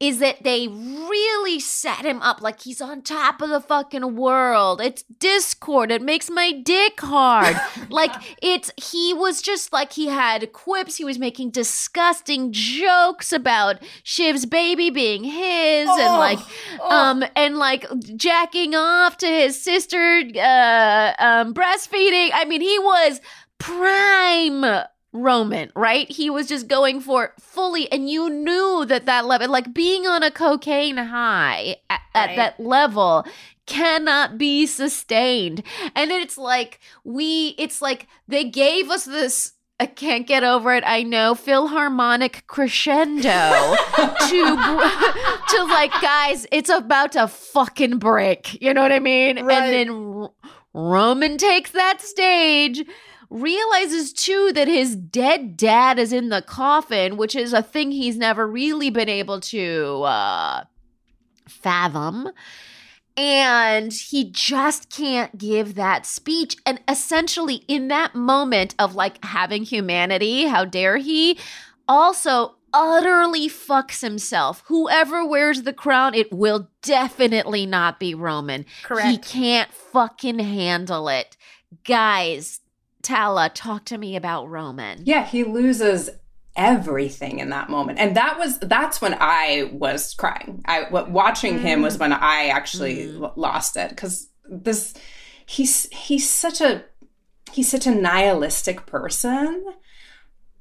[0.00, 4.80] is that they really set him up like he's on top of the fucking world.
[4.80, 5.90] It's Discord.
[5.90, 7.54] It makes my dick hard.
[7.90, 10.96] like it's he was just like he had quips.
[10.96, 16.38] He was making disgusting jokes about Shiv's baby being his, and like
[16.80, 17.84] um and like
[18.16, 23.20] jacking off to his sister uh um breastfeeding i mean he was
[23.62, 24.64] prime
[25.14, 29.48] roman right he was just going for it fully and you knew that that level
[29.50, 32.36] like being on a cocaine high at, at Right.
[32.36, 33.26] that level
[33.66, 35.62] cannot be sustained
[35.94, 40.84] and it's like we it's like they gave us this I can't get over it.
[40.86, 44.56] I know philharmonic crescendo to
[45.48, 48.62] to like guys, it's about to fucking break.
[48.62, 49.44] You know what I mean?
[49.44, 49.58] Right.
[49.58, 49.90] And then
[50.22, 50.30] R-
[50.72, 52.84] Roman takes that stage,
[53.32, 58.16] realizes too that his dead dad is in the coffin, which is a thing he's
[58.16, 60.64] never really been able to uh
[61.48, 62.30] fathom.
[63.14, 66.56] And he just can't give that speech.
[66.64, 71.38] And essentially in that moment of like having humanity how dare he?
[71.88, 74.62] Also utterly fucks himself.
[74.66, 78.64] Whoever wears the crown it will definitely not be roman.
[78.82, 79.08] Correct.
[79.08, 81.36] he can't fucking handle it.
[81.84, 82.61] Guys
[83.02, 85.02] tala talk to me about roman.
[85.04, 86.10] Yeah, he loses
[86.56, 90.62] everything in that moment, and that was that's when I was crying.
[90.66, 93.32] I watching him was when I actually Mm.
[93.36, 93.90] lost it.
[93.90, 94.94] Because this
[95.46, 96.84] he's he's such a
[97.52, 99.64] he's such a nihilistic person.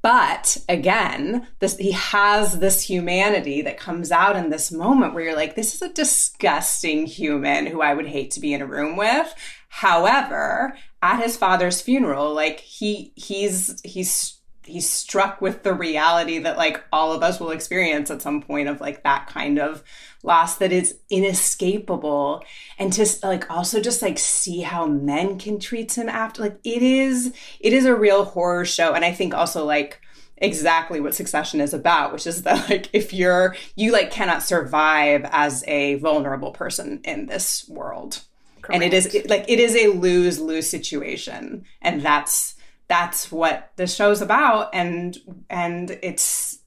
[0.02, 5.36] But again this he has this humanity that comes out in this moment where you're
[5.36, 8.96] like this is a disgusting human who i would hate to be in a room
[8.98, 9.34] with.
[9.70, 16.58] However at his father's funeral like he he's he's he's struck with the reality that
[16.58, 19.84] like all of us will experience at some point of like that kind of
[20.24, 22.44] loss that is inescapable.
[22.78, 26.82] And to like also just like see how men can treat him after like it
[26.82, 28.94] is it is a real horror show.
[28.94, 30.02] And i think also like
[30.38, 35.24] exactly what succession is about which is that like if you're you like cannot survive
[35.32, 38.24] as a vulnerable person in this world
[38.62, 38.76] Correct.
[38.76, 42.56] and it is it, like it is a lose lose situation and that's
[42.88, 45.18] that's what the show's about and
[45.50, 46.60] and it's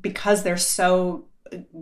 [0.00, 1.24] because they're so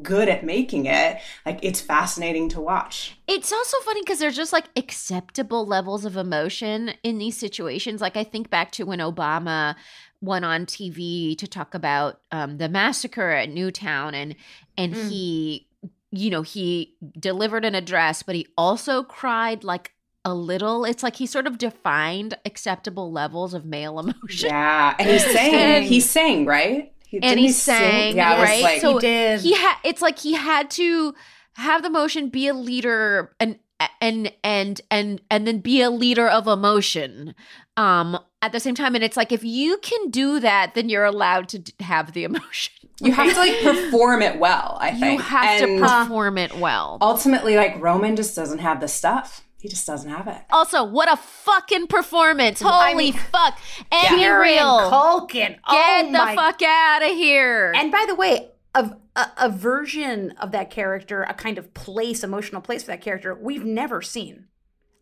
[0.02, 4.52] good at making it like it's fascinating to watch it's also funny because there's just
[4.52, 9.76] like acceptable levels of emotion in these situations like i think back to when obama
[10.20, 14.34] went on tv to talk about um, the massacre at newtown and
[14.76, 15.08] and mm.
[15.08, 15.68] he
[16.12, 19.92] you know he delivered an address but he also cried like
[20.24, 20.84] a little.
[20.84, 24.50] It's like he sort of defined acceptable levels of male emotion.
[24.50, 26.92] Yeah, and he's saying he's saying right.
[27.06, 28.62] He, and he, he sang yeah, right.
[28.62, 29.40] Like, so he did.
[29.40, 29.76] He had.
[29.84, 31.14] It's like he had to
[31.54, 33.58] have the motion, be a leader, and
[34.00, 37.34] and and and and then be a leader of emotion
[37.76, 41.04] um at the same time and it's like if you can do that then you're
[41.04, 45.24] allowed to have the emotion you have to like perform it well i think you
[45.24, 49.68] have and to perform it well ultimately like roman just doesn't have the stuff he
[49.68, 50.40] just doesn't have it.
[50.50, 52.62] Also, what a fucking performance!
[52.62, 53.58] Holy I mean, fuck!
[53.92, 54.38] And yeah.
[54.38, 55.58] real Culkin.
[55.68, 56.34] Oh Get the my.
[56.34, 57.70] fuck out of here!
[57.76, 62.22] And by the way, a, a, a version of that character, a kind of place,
[62.22, 64.46] emotional place for that character, we've never seen.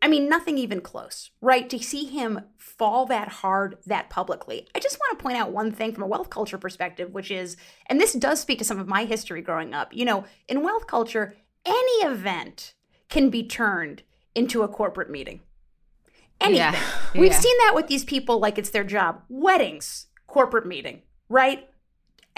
[0.00, 1.68] I mean, nothing even close, right?
[1.70, 4.68] To see him fall that hard that publicly.
[4.74, 7.56] I just want to point out one thing from a wealth culture perspective, which is,
[7.86, 9.92] and this does speak to some of my history growing up.
[9.92, 11.34] You know, in wealth culture,
[11.66, 12.74] any event
[13.08, 14.02] can be turned
[14.34, 15.40] into a corporate meeting.
[16.40, 16.74] Anything.
[16.74, 16.80] Yeah.
[17.14, 17.38] We've yeah.
[17.38, 19.22] seen that with these people like it's their job.
[19.28, 21.67] Weddings, corporate meeting, right?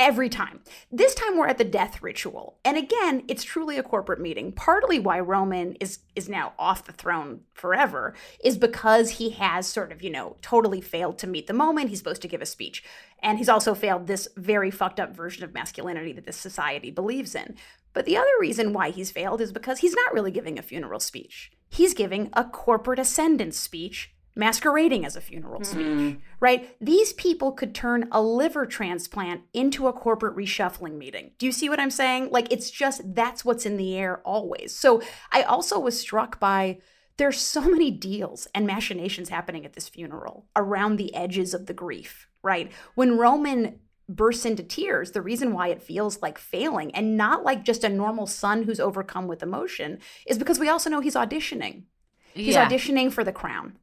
[0.00, 0.60] Every time.
[0.90, 2.56] This time we're at the death ritual.
[2.64, 4.50] And again, it's truly a corporate meeting.
[4.50, 9.92] Partly why Roman is is now off the throne forever is because he has sort
[9.92, 11.90] of, you know, totally failed to meet the moment.
[11.90, 12.82] He's supposed to give a speech.
[13.22, 17.34] And he's also failed this very fucked up version of masculinity that this society believes
[17.34, 17.56] in.
[17.92, 21.00] But the other reason why he's failed is because he's not really giving a funeral
[21.00, 21.52] speech.
[21.68, 26.08] He's giving a corporate ascendance speech masquerading as a funeral mm-hmm.
[26.08, 26.76] speech, right?
[26.80, 31.32] These people could turn a liver transplant into a corporate reshuffling meeting.
[31.38, 32.30] Do you see what I'm saying?
[32.30, 34.74] Like, it's just that's what's in the air always.
[34.74, 36.78] So I also was struck by
[37.16, 41.74] there's so many deals and machinations happening at this funeral around the edges of the
[41.74, 42.72] grief, right?
[42.94, 47.64] When Roman bursts into tears, the reason why it feels like failing and not like
[47.64, 51.82] just a normal son who's overcome with emotion is because we also know he's auditioning.
[52.32, 52.68] He's yeah.
[52.68, 53.76] auditioning for the crown.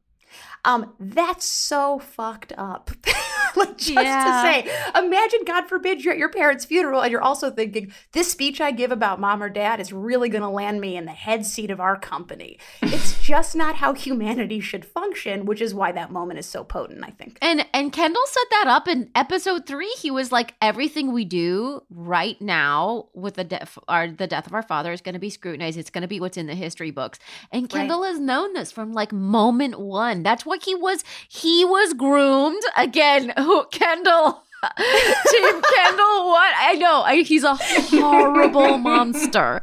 [0.68, 2.90] Um, that's so fucked up.
[3.56, 4.24] like just yeah.
[4.24, 8.30] to say, imagine, God forbid, you're at your parents' funeral and you're also thinking, this
[8.30, 11.12] speech I give about mom or dad is really going to land me in the
[11.12, 12.58] head seat of our company.
[12.82, 17.04] it's just not how humanity should function, which is why that moment is so potent,
[17.04, 17.38] I think.
[17.42, 19.94] And and Kendall set that up in episode three.
[19.98, 24.54] He was like, everything we do right now with the death, our the death of
[24.54, 25.78] our father is going to be scrutinized.
[25.78, 27.18] It's going to be what's in the history books.
[27.50, 28.08] And Kendall right.
[28.08, 30.22] has known this from like moment one.
[30.22, 31.04] That's what he was.
[31.28, 34.44] He was groomed again who Kendall.
[34.76, 36.52] Team Kendall, what?
[36.56, 37.02] I know.
[37.02, 39.62] I, he's a horrible monster.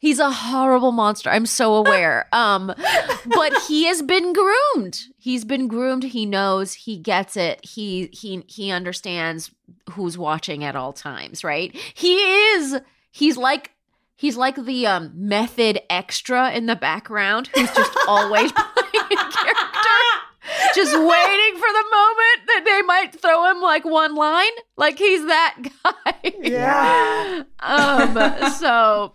[0.00, 1.28] He's a horrible monster.
[1.28, 2.28] I'm so aware.
[2.32, 2.72] Um,
[3.26, 5.00] but he has been groomed.
[5.18, 6.04] He's been groomed.
[6.04, 6.72] He knows.
[6.74, 7.64] He gets it.
[7.64, 9.50] He he he understands
[9.90, 11.42] who's watching at all times.
[11.42, 11.74] Right?
[11.94, 12.80] He is.
[13.10, 13.72] He's like
[14.14, 19.98] he's like the um, method extra in the background who's just always playing a character
[20.74, 24.52] just waiting for the moment that they might throw him like one line.
[24.76, 26.32] Like he's that guy.
[26.40, 27.42] Yeah.
[27.60, 29.14] um so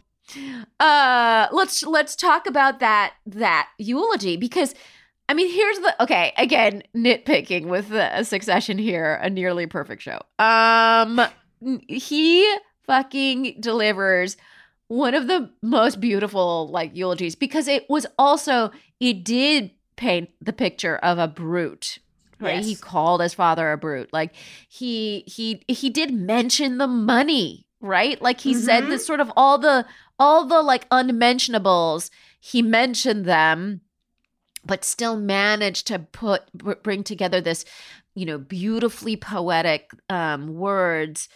[0.80, 4.74] uh let's let's talk about that that eulogy because
[5.30, 10.20] I mean here's the okay, again, nitpicking with the succession here, a nearly perfect show.
[10.40, 11.22] Um
[11.88, 14.36] he fucking delivers
[14.90, 18.70] one of the most beautiful like eulogies because it was also
[19.00, 22.00] it did paint the picture of a brute
[22.40, 22.66] right yes.
[22.66, 24.34] he called his father a brute like
[24.68, 28.62] he he he did mention the money right like he mm-hmm.
[28.62, 29.86] said this sort of all the
[30.20, 33.82] all the like unmentionables he mentioned them
[34.66, 37.66] but still managed to put bring together this,
[38.16, 41.28] you know, beautifully poetic um, words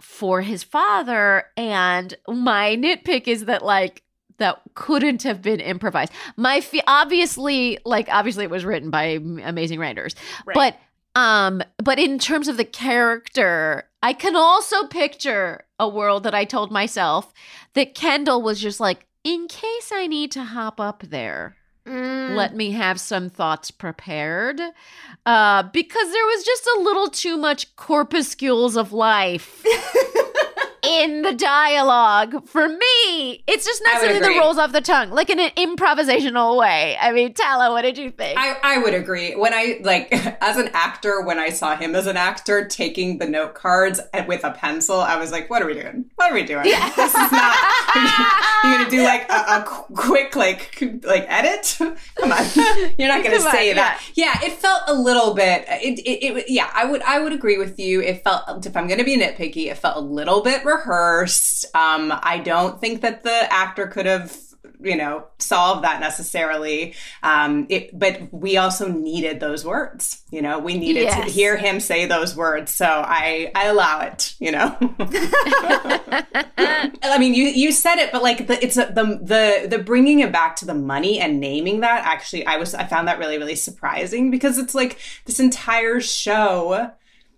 [0.00, 1.46] for his father.
[1.56, 4.02] And my nitpick is that like
[4.38, 6.12] that couldn't have been improvised.
[6.36, 9.04] My fe- obviously, like obviously, it was written by
[9.44, 10.14] amazing writers,
[10.46, 10.54] Right.
[10.54, 16.34] but um, but in terms of the character, I can also picture a world that
[16.34, 17.32] I told myself
[17.74, 22.36] that Kendall was just like, in case I need to hop up there, Mm.
[22.36, 24.60] let me have some thoughts prepared,
[25.24, 29.64] uh, because there was just a little too much corpuscles of life.
[30.82, 35.30] in the dialogue for me it's just not something that rolls off the tongue like
[35.30, 39.34] in an improvisational way i mean tala what did you think I, I would agree.
[39.34, 40.08] When I like
[40.40, 44.44] as an actor, when I saw him as an actor taking the note cards with
[44.44, 46.10] a pencil, I was like, "What are we doing?
[46.16, 46.64] What are we doing?
[46.98, 47.56] This is not.
[48.64, 49.64] You're gonna do like a, a
[49.94, 51.76] quick like like edit?
[52.16, 52.44] Come on,
[52.98, 53.74] you're not gonna Come on, say yeah.
[53.74, 54.02] that.
[54.14, 55.64] Yeah, it felt a little bit.
[55.68, 58.02] It, it, it yeah, I would I would agree with you.
[58.02, 61.64] It felt if I'm gonna be nitpicky, it felt a little bit rehearsed.
[61.74, 64.36] Um, I don't think that the actor could have
[64.80, 66.94] you know solve that necessarily.
[67.22, 71.80] Um it but we also needed those words you know we needed to hear him
[71.80, 72.74] say those words.
[72.74, 74.76] So i i allow it you know.
[76.58, 80.20] I mean you you said it but like the it's a, the the the bringing
[80.20, 83.38] it back to the money and naming that actually i was i found that really
[83.38, 86.74] really surprising because it's like this entire show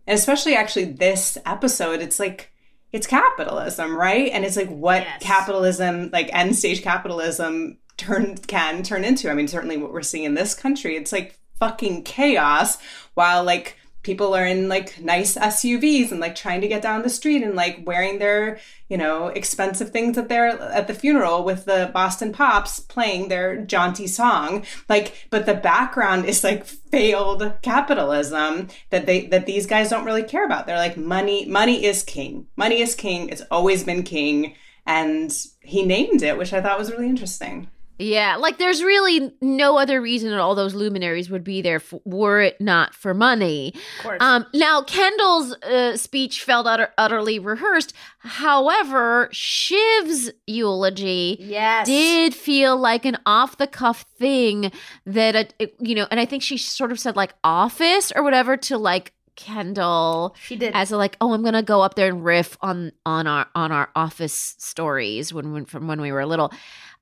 [0.07, 2.50] and especially actually this episode it's like
[2.93, 5.23] it's capitalism right and it's like what Yes.
[5.23, 10.25] capitalism like end stage capitalism turn can turn into i mean certainly what we're seeing
[10.25, 12.79] in this country it's like fucking chaos
[13.15, 17.11] while like people are in like nice SUVs and like trying to get down the
[17.11, 21.65] street and like wearing their, you know, expensive things at their at the funeral with
[21.67, 24.65] the Boston Pops playing their jaunty song.
[24.89, 30.25] Like but the background is like failed capitalism that they that these guys don't really
[30.25, 30.67] care about.
[30.67, 32.47] They're like money money is king.
[32.57, 33.29] Money is king.
[33.29, 34.55] It's always been king
[34.87, 37.69] and he named it, which I thought was really interesting.
[38.01, 41.93] Yeah, like there's really no other reason that all those luminaries would be there f-
[42.05, 43.75] were it not for money.
[43.99, 44.19] Of course.
[44.21, 47.93] Um, now, Kendall's uh, speech felt utter- utterly rehearsed.
[48.21, 51.87] However, Shiv's eulogy yes.
[51.87, 54.73] did feel like an off the cuff thing
[55.07, 58.23] that, uh, it- you know, and I think she sort of said like office or
[58.23, 60.75] whatever to like Kendall she did.
[60.75, 63.73] as a like oh i'm gonna go up there and riff on on our on
[63.73, 66.53] our office stories when, when from when we were little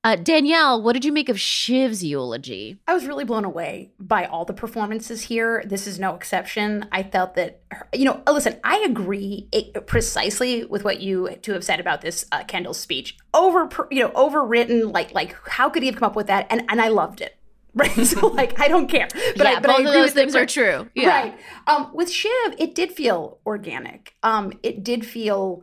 [0.04, 4.24] uh, danielle what did you make of shiv's eulogy I was really blown away by
[4.24, 5.62] all the performances here.
[5.66, 6.86] This is no exception.
[6.90, 11.52] I felt that, her- you know, listen, I agree it, precisely with what you two
[11.52, 13.16] have said about this uh, Kendall speech.
[13.34, 14.92] Over, you know, overwritten.
[14.92, 16.46] Like, like how could he have come up with that?
[16.50, 17.34] And and I loved it.
[17.74, 18.06] Right.
[18.06, 19.08] So like, I don't care.
[19.36, 21.38] But yeah I, but both I of agree those things are true yeah Right.
[21.66, 24.14] Um, with Shiv, it did feel organic.
[24.22, 25.62] Um, it did feel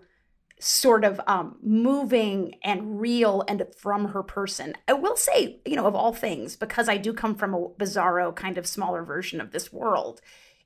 [0.66, 4.74] sort of um, moving and real and from her person.
[4.88, 8.36] I will say, you know, of all things, because I do come from a bizarro
[8.36, 10.22] kind of smaller version of this world,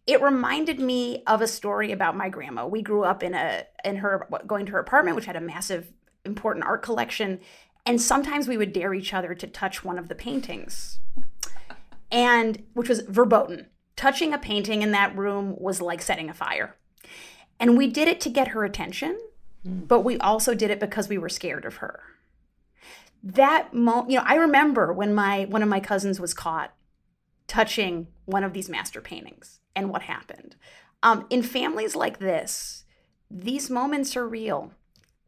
[0.08, 2.66] it reminded me of a story about my grandma.
[2.66, 5.92] We grew up in a in her going to her apartment, which had a massive,
[6.24, 7.42] important art collection,
[7.86, 11.00] and sometimes we would dare each other to touch one of the paintings
[12.12, 13.68] and which was verboten.
[13.96, 16.78] Touching a painting in that room was like setting a fire.
[17.60, 19.20] And we did it to get her attention,
[19.64, 22.02] but we also did it because we were scared of her.
[23.22, 26.74] That moment, you know, I remember when my one of my cousins was caught
[27.48, 30.56] touching one of these master paintings and what happened.
[31.04, 32.86] Um, in families like this,
[33.30, 34.72] these moments are real.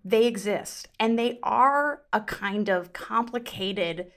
[0.03, 4.11] They exist, and they are a kind of complicated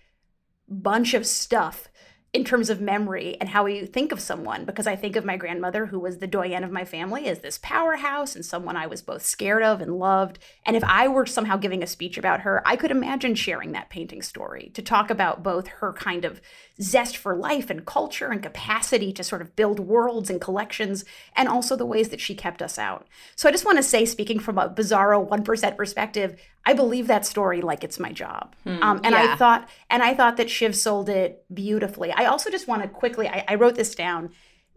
[0.68, 1.88] bunch of stuff
[2.34, 5.36] in terms of memory and how we think of someone because I think of my
[5.36, 9.02] grandmother who was the doyen of my family as this powerhouse and someone I was
[9.02, 10.40] both scared of and loved.
[10.66, 13.88] And if I were somehow giving a speech about her I could imagine sharing that
[13.88, 16.40] painting story to talk about both her kind of
[16.82, 21.04] zest for life and culture and capacity to sort of build worlds and collections
[21.36, 23.06] and also the ways that she kept us out.
[23.36, 27.26] So I just want to say speaking from a bizarro 1% perspective I believe that
[27.26, 28.56] story like it's my job.
[28.64, 29.32] Um, and Yeah.
[29.34, 32.10] I thought and I thought that Shiv sold it beautifully.
[32.10, 34.30] I also just want to quickly I, I wrote this down.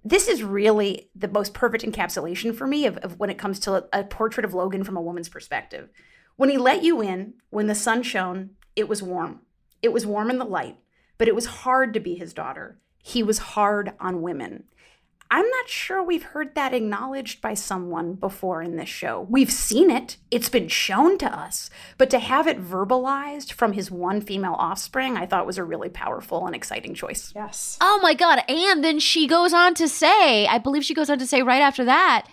[0.04, 3.74] This is really the most perfect encapsulation for me of, of when it comes to
[3.76, 5.89] a, a portrait of Logan from a woman's perspective.
[6.36, 9.41] When he let you in, when the sun shone, it was warm.
[9.82, 10.78] It was warm in the light,
[11.18, 12.80] but it was hard to be his daughter.
[13.03, 14.65] He was hard on women.
[15.30, 19.28] I'm not sure we've heard that acknowledged by someone before in this show.
[19.30, 23.91] We've seen it, it's been shown to us, but to have it verbalized from his
[23.91, 27.34] one female offspring, I thought was a really powerful and exciting choice.
[27.36, 27.78] Yes.
[27.82, 28.41] Oh my god!
[28.47, 31.61] And then she goes on to say, I believe she goes on to say right
[31.61, 32.28] after that,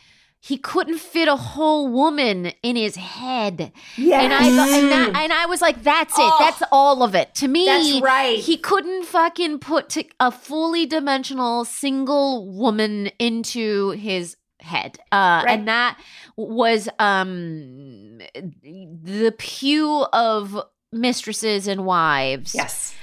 [0.47, 3.73] he couldn't fit a whole woman in his head.
[3.97, 4.21] Yeah.
[4.21, 6.23] And I and, that, and I was like, that's it.
[6.23, 6.37] Oh.
[6.39, 7.35] that's all of it.
[7.37, 8.39] To me, That's right.
[8.39, 14.99] He couldn't fucking put a fully dimensional single woman into his head.
[15.11, 15.59] Uh, Right.
[15.59, 15.99] And that
[16.37, 18.19] was um
[18.63, 20.61] the pew of
[20.93, 22.95] mistresses and wives Yes.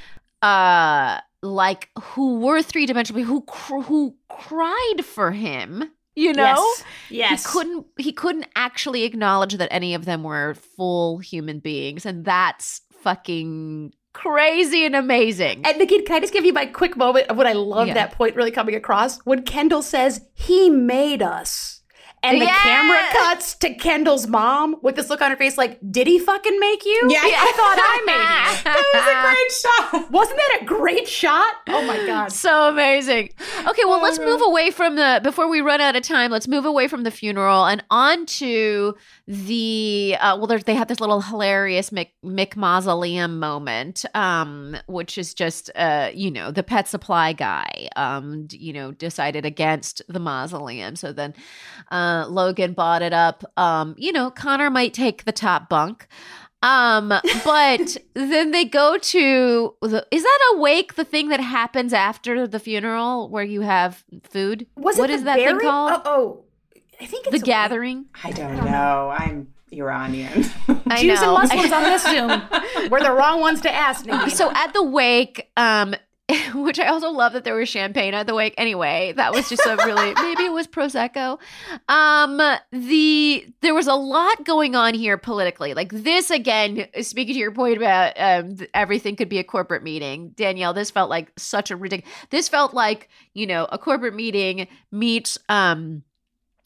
[0.44, 6.84] uh like who were three dimensional who cr- who cried for him you know Yes.
[7.10, 7.46] Yes.
[7.46, 12.26] he couldn't he couldn't actually acknowledge that any of them were full human beings and
[12.26, 17.28] that's fucking crazy and amazing And Nikki, can I just give you my quick moment
[17.28, 17.94] of what I love Yeah.
[17.94, 19.20] that point really coming across?
[19.20, 21.81] When Kendall says, he made us.
[22.24, 22.56] And the Yeah.
[22.62, 26.60] camera cuts to Kendall's mom with this look on her face like, did he fucking
[26.60, 27.02] make you?
[27.10, 27.20] Yeah.
[27.24, 28.62] I thought I made you.
[28.72, 30.12] That was a great shot.
[30.12, 31.54] Wasn't that a great shot?
[31.68, 32.32] Oh my God.
[32.32, 33.30] so amazing.
[33.68, 36.30] Okay, well, let's move away from the before we run out of time.
[36.32, 38.96] Let's move away from the funeral and on to
[39.28, 40.60] the uh, well.
[40.60, 46.30] They have this little hilarious Mick, Mick mausoleum moment, um, which is just uh, you
[46.30, 50.96] know the pet supply guy, um, you know, decided against the mausoleum.
[50.96, 51.34] So then
[52.12, 53.44] uh, Logan bought it up.
[53.58, 56.08] Um, you know, Connor might take the top bunk.
[56.64, 57.10] Um,
[57.44, 62.46] but then they go to the, is that a wake the thing that happens after
[62.48, 64.68] the funeral where you have food?
[64.76, 65.94] Was it what the is that thing called?
[65.94, 66.44] Oh, oh,
[67.00, 68.06] I think it's the a- gathering.
[68.24, 69.12] I don't know.
[69.12, 70.46] I'm Iranian.
[70.86, 71.34] I Jews and know.
[71.34, 72.90] Muslims on this Zoom.
[72.92, 74.30] We're the wrong ones to ask, Nikki.
[74.30, 75.96] so at the wake, um,
[76.56, 78.54] which I also love that there was champagne at the wake.
[78.58, 81.40] Anyway, that was just a really maybe it was prosecco.
[81.90, 82.38] Um,
[82.72, 85.74] the there was a lot going on here politically.
[85.74, 90.30] Like this again, speaking to your point about um, everything could be a corporate meeting,
[90.36, 90.74] Danielle.
[90.74, 92.14] This felt like such a ridiculous.
[92.30, 96.04] This felt like you know a corporate meeting meets um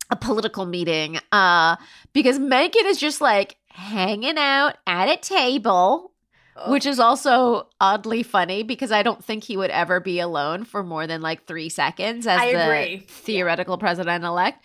[0.10, 1.20] a political meeting.
[1.32, 1.76] Uh,
[2.14, 6.12] because Mencken is just like hanging out at a table
[6.68, 10.84] which is also oddly funny because I don't think he would ever be alone for
[10.84, 12.98] more than like three seconds as I the agree.
[13.08, 14.64] theoretical president elect.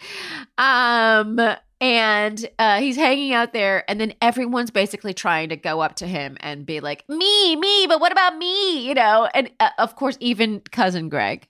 [0.58, 1.40] Um,
[1.80, 6.06] and uh, he's hanging out there, and then everyone's basically trying to go up to
[6.06, 9.96] him and be like, "Me, me, but what about me?" You know, and uh, of
[9.96, 11.48] course, even cousin Greg.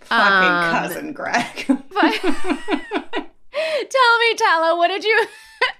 [0.00, 1.66] Fucking Um, cousin Greg.
[1.66, 2.20] but-
[3.90, 5.26] Tell me, Tala, what did you?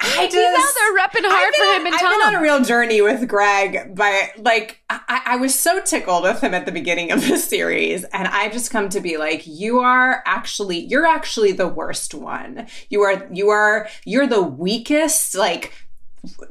[0.00, 2.12] I He's out just- there repping hard I've been for on- him and I've Tom.
[2.18, 6.40] been on a real journey with Greg, but like I, I was so tickled with
[6.42, 9.80] him at the beginning of the series, and I've just come to be like, you
[9.80, 12.66] are actually, you're actually the worst one.
[12.90, 15.72] You are, you are, you're the weakest, like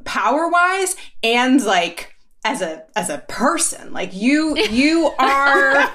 [0.03, 2.12] power wise, and like
[2.45, 5.73] as a as a person, like you, you are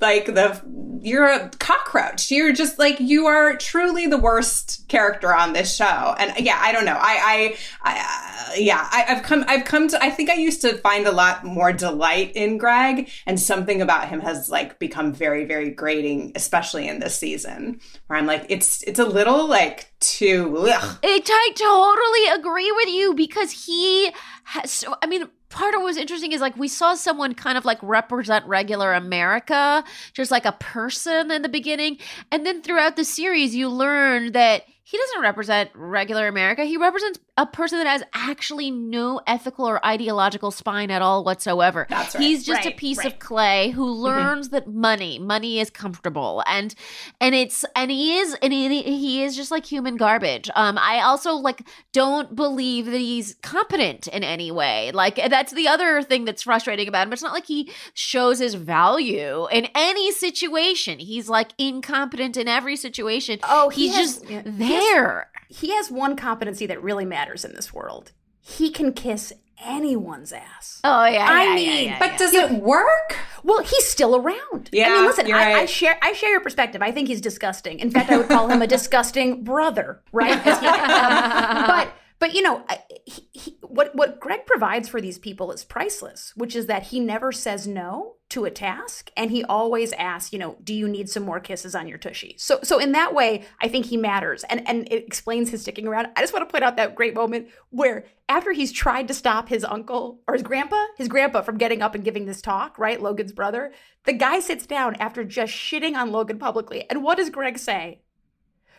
[0.00, 0.60] like the
[1.00, 2.30] you're a cockroach.
[2.30, 6.14] You're just like you are truly the worst character on this show.
[6.18, 6.98] And yeah, I don't know.
[6.98, 10.60] I I, I uh, yeah, I, I've come I've come to I think I used
[10.62, 15.12] to find a lot more delight in Greg, and something about him has like become
[15.12, 19.92] very very grating, especially in this season, where I'm like it's it's a little like
[20.00, 20.56] too.
[20.58, 20.98] Ugh.
[21.02, 24.10] I, totally agree with you because he
[24.44, 24.70] has.
[24.70, 27.64] So, I mean, part of what was interesting is like we saw someone kind of
[27.64, 31.98] like represent regular America, just like a person in the beginning,
[32.30, 36.64] and then throughout the series, you learn that he doesn't represent regular America.
[36.64, 41.88] He represents a person that has actually no ethical or ideological spine at all whatsoever.
[41.90, 42.22] That's right.
[42.22, 43.08] He's just a piece right.
[43.08, 46.72] of clay who learns that money, money is comfortable, and
[47.20, 50.48] and it's and he is and he, he is just like human garbage.
[50.54, 54.92] Um, I also like don't believe that he's competent in any way.
[54.92, 57.12] Like that's the other thing that's frustrating about him.
[57.12, 61.00] It's not like he shows his value in any situation.
[61.00, 63.40] He's like incompetent in every situation.
[63.42, 64.42] Oh, he has- just yeah,
[64.80, 65.30] he has- there.
[65.48, 68.12] he has one competency that really matters in this world.
[68.40, 69.32] He can kiss
[69.64, 70.80] anyone's ass.
[70.84, 73.16] Oh yeah, I yeah, mean, yeah, yeah, But does it work?
[73.42, 74.68] Well, he's still around.
[74.72, 76.82] Yeah, I mean, listen, I, I share I share your perspective.
[76.82, 77.78] I think he's disgusting.
[77.80, 80.46] In fact, I would call him a disgusting brother, right?
[80.46, 82.64] um, but but you know,
[83.04, 87.00] he, he, what what Greg provides for these people is priceless, which is that he
[87.00, 91.08] never says no to a task and he always asks you know do you need
[91.08, 92.34] some more kisses on your tushy?
[92.38, 95.86] So so in that way i think he matters and and it explains his sticking
[95.86, 96.08] around.
[96.16, 99.48] I just want to point out that great moment where after he's tried to stop
[99.48, 103.00] his uncle or his grandpa his grandpa from getting up and giving this talk right
[103.00, 103.72] logan's brother
[104.04, 108.00] the guy sits down after just shitting on logan publicly and what does greg say?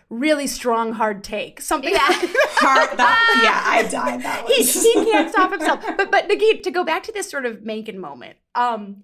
[0.09, 1.99] Really strong hard take something yeah.
[2.09, 5.83] hard that, yeah i died that he, he can't stop himself.
[5.97, 9.03] But but Negin, to go back to this sort of Mencken moment um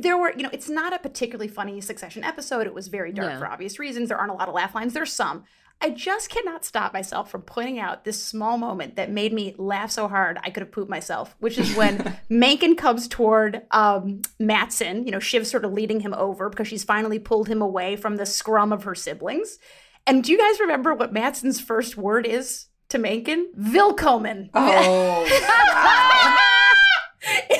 [0.00, 2.66] there were, you know, it's not a particularly funny Succession episode.
[2.66, 4.08] It was very dark for obvious reasons.
[4.08, 4.92] There aren't a lot of laugh lines.
[4.92, 5.44] There's some.
[5.80, 9.90] I just cannot stop myself from pointing out this small moment that made me laugh
[9.90, 15.04] so hard I could have pooped myself, which is when Mencken comes toward um, Matsson,
[15.04, 18.16] you know, Shiv sort of leading him over because she's finally pulled him away from
[18.16, 19.58] the scrum of her siblings.
[20.06, 23.50] And do you guys remember what Matsson's first word is to Mencken?
[23.54, 24.50] Willkommen.
[24.54, 26.38] Oh, it's like
[27.50, 27.53] it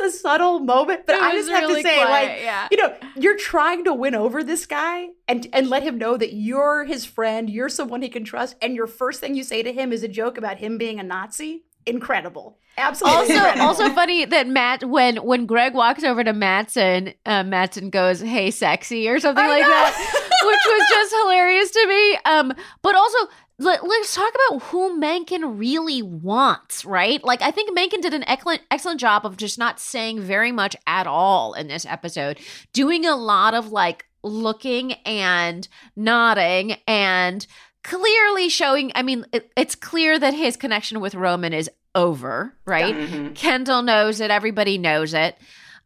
[0.00, 2.68] was a subtle moment, but It I just have really to say, quiet, like, yeah.
[2.70, 6.32] you know, you're trying to win over this guy and and let him know that
[6.34, 9.72] you're his friend, you're someone he can trust, and your first thing you say to
[9.72, 11.64] him is a joke about him being a Nazi.
[11.86, 13.18] Incredible, absolutely.
[13.18, 13.66] also incredible.
[13.66, 18.50] also funny that Matt when when Greg walks over to Matsson, uh, Matsson goes, "Hey,
[18.50, 19.68] sexy" or something I like know.
[19.68, 22.18] that, which was just hilarious to me.
[22.26, 23.18] Um, but also.
[23.60, 27.22] Let, us talk about who Mencken really wants, right?
[27.22, 30.74] Like, I think Mencken did an excellent, excellent job of just not saying very much
[30.86, 32.38] at all in this episode,
[32.72, 37.46] doing a lot of like looking and nodding and
[37.84, 38.92] clearly showing.
[38.94, 42.94] I mean, it, it's clear that his connection with Roman is over, right?
[42.94, 43.34] Mhm.
[43.34, 44.30] Kendall knows it.
[44.30, 45.36] Everybody knows it.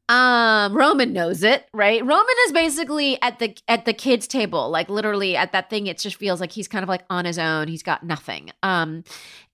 [0.09, 2.02] Um, Roman knows it, right?
[2.02, 5.86] Roman is basically at the at the kids' table, like literally at that thing.
[5.86, 7.68] It just feels like he's kind of like on his own.
[7.68, 8.50] He's got nothing.
[8.62, 9.05] Um,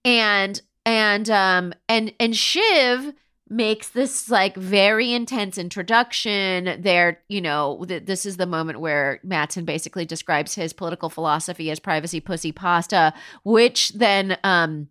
[0.04, 3.12] and and um and and Shiv
[3.48, 9.20] makes this like very intense introduction there you know th- this is the moment where
[9.24, 14.88] Matsson basically describes his political philosophy as privacy pussy pasta which then um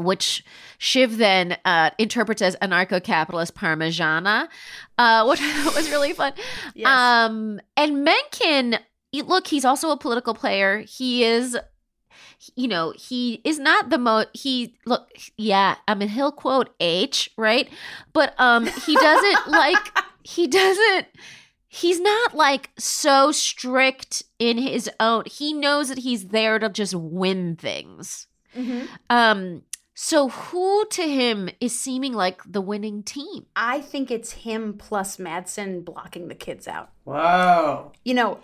[0.00, 0.44] which
[0.78, 4.48] Shiv then uh, interprets as anarcho-capitalist parmigiana,
[4.98, 5.40] uh, which
[5.74, 6.32] was really fun.
[6.74, 6.88] Yes.
[6.88, 8.78] Um, and Mencken,
[9.12, 10.78] look, he's also a political player.
[10.80, 11.56] He is,
[12.56, 14.28] you know, he is not the most.
[14.32, 15.76] He look, yeah.
[15.86, 17.68] I mean, he'll quote H, right?
[18.12, 19.78] But um, he doesn't like.
[20.22, 21.06] He doesn't.
[21.72, 25.24] He's not like so strict in his own.
[25.26, 28.26] He knows that he's there to just win things.
[28.56, 28.88] Mhm.
[29.08, 29.62] Um,
[29.94, 33.46] so who to him is seeming like the winning team?
[33.54, 36.90] I think it's him plus Matsson blocking the kids out.
[37.04, 37.92] Wow.
[38.04, 38.40] you know,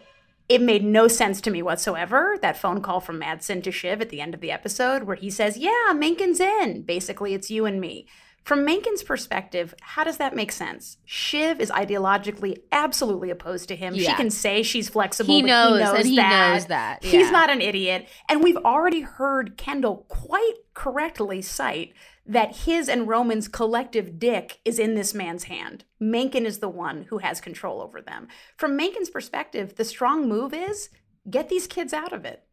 [0.49, 2.37] it made no sense to me whatsoever.
[2.41, 5.31] That phone call from Matsson to Shiv at the end of the episode, where he
[5.31, 6.83] says, Yeah, Mencken's in.
[6.83, 8.07] Basically, it's you and me.
[8.47, 10.99] From Mencken's perspective, how does that make sense?
[11.05, 13.97] Shiv is ideologically absolutely opposed to him.
[13.97, 15.35] She can say she's flexible.
[15.35, 18.07] He but knows, he knows and he knows that, He's not an idiot.
[18.29, 21.93] And we've already heard Kendall quite correctly cite
[22.25, 25.83] that his and Roman's collective dick is in this man's hand.
[25.99, 28.29] Mencken is the one who has control over them.
[28.57, 30.89] From Mencken's perspective, the strong move is
[31.29, 32.45] get these kids out of it.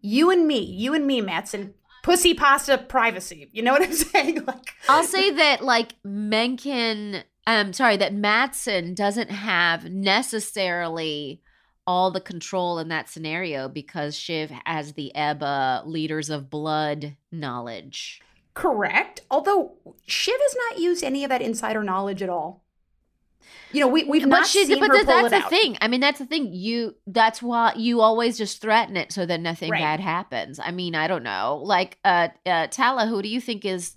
[0.00, 1.74] You and me, you and me, Matsson,
[2.08, 3.50] pussy pasta privacy.
[3.52, 4.44] You know what I'm saying?
[4.46, 11.42] Like I'll say that like Mencken, um, sorry, that Matsson doesn't have necessarily
[11.86, 18.20] all the control in that scenario because Shiv has the Ebba leaders of blood knowledge.
[18.54, 19.20] correct.
[19.30, 19.72] Although
[20.06, 22.64] Shiv has not used any of that insider knowledge at all.
[23.72, 25.50] You know, we, we've not she- seen but her th- pull that's it the out.
[25.50, 25.76] thing.
[25.82, 26.52] I mean, that's the thing.
[26.54, 29.80] You that's why you always just threaten it so that nothing Right.
[29.80, 30.58] bad happens.
[30.58, 31.60] I mean, I don't know.
[31.62, 33.94] Like uh, uh Tala, who do you think is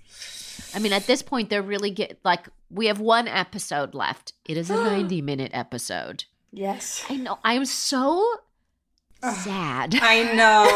[0.76, 4.34] I mean, at this point they're really get like we have one episode left.
[4.46, 6.26] It is a 90 minute episode.
[6.52, 7.06] Yes.
[7.10, 7.40] I know.
[7.46, 8.26] I am so
[9.22, 9.96] sad.
[10.02, 10.68] I know.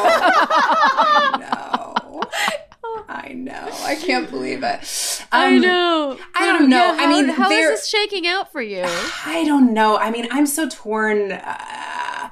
[1.35, 2.21] I know.
[3.07, 3.69] I know.
[3.83, 5.21] I can't believe it.
[5.31, 6.17] Um, know.
[6.35, 6.77] I don't know.
[6.77, 8.83] Yeah, I mean, how is this shaking out for you?
[9.25, 9.97] I don't know.
[9.97, 11.33] I mean, I'm so torn.
[11.33, 12.29] Uh,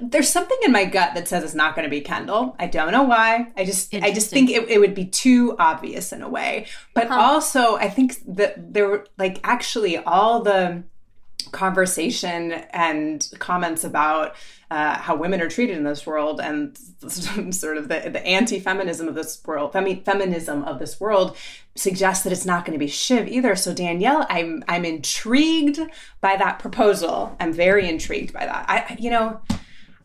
[0.00, 2.54] there's something in my gut that says it's not going to be Kendall.
[2.58, 3.52] I don't know why.
[3.56, 6.66] I just, I just think it, it would be too obvious in a way.
[6.92, 10.84] But also, I think that there were like actually all the
[11.54, 14.34] conversation and comments about
[14.70, 16.76] uh, how women are treated in this world and
[17.08, 21.36] sort of the, the anti-feminism of this world femi- feminism of this world
[21.76, 23.56] suggests that it's not going to be shiv either.
[23.56, 25.80] So danielle i'm i'm intrigued
[26.20, 27.36] by that proposal.
[27.40, 28.66] I'm very intrigued by that.
[28.68, 29.40] I you know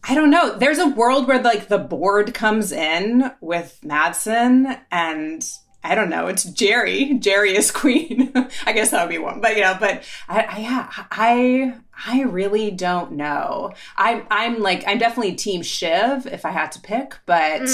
[0.04, 0.58] I don't know.
[0.58, 5.45] There's a world where like the board comes in with Matsson and
[5.84, 6.28] I don't know.
[6.28, 7.20] It's Gerri.
[7.22, 8.32] Gerri is queen.
[8.66, 9.40] I guess that would be one.
[9.40, 11.76] But you know, but I, I yeah, I
[12.08, 13.72] I really don't know.
[13.96, 17.70] I'm I'm like I'm definitely team Shiv if I had to pick, but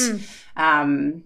[0.56, 1.24] um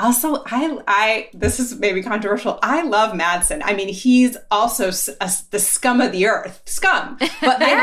[0.00, 2.58] also I I this is maybe controversial.
[2.62, 3.62] I love Matsson.
[3.64, 4.88] I mean, he's also
[5.20, 7.16] a- the scum of the earth, scum.
[7.40, 7.74] But I,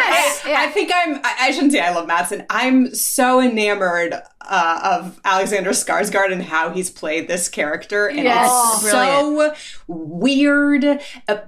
[0.46, 2.46] I, I think I'm I, I shouldn't say I love Matsson.
[2.50, 4.14] I'm so enamored
[4.48, 8.50] uh, of Alexander Skarsgård and how he's played this character, and Yes.
[8.84, 9.54] it's so
[9.88, 10.98] weird, uh,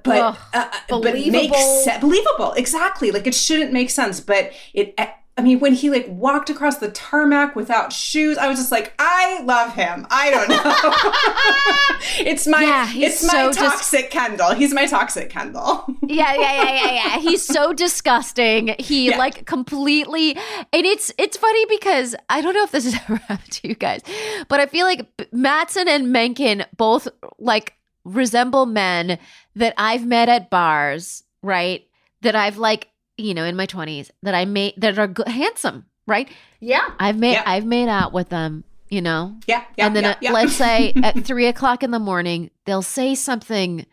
[0.04, 0.38] but Ugh.
[0.54, 2.54] uh, but makes se- believable.
[2.54, 4.96] Exactly, like it shouldn't make sense, but it.
[5.38, 8.94] I mean, when he like walked across the tarmac without shoes, I was just like,
[8.98, 10.08] I love him.
[10.10, 12.26] I don't know.
[12.32, 14.54] it's my, Yeah, it's my so dis- toxic Kendall.
[14.56, 15.86] He's my toxic Kendall.
[16.08, 17.20] yeah, yeah, yeah, yeah, yeah.
[17.20, 18.76] He's so disgusting.
[18.80, 19.18] He Yeah.
[19.18, 23.52] like completely, and it's it's funny because I don't know if this has ever happened
[23.52, 24.02] to you guys,
[24.48, 27.08] but I feel like Matsson and Mencken both
[27.38, 27.74] like
[28.04, 29.20] resemble men
[29.56, 31.84] that I've met at bars, right?
[32.22, 32.88] That I've like
[33.18, 36.30] you know in my twenties that I made that are good, handsome, right?
[36.60, 36.88] Yeah.
[37.00, 37.44] I've made Yeah.
[37.46, 40.94] I've made out with them, you know, yeah, yeah, and then yeah, at- let's say
[41.04, 43.86] at three o'clock in the morning, they'll say something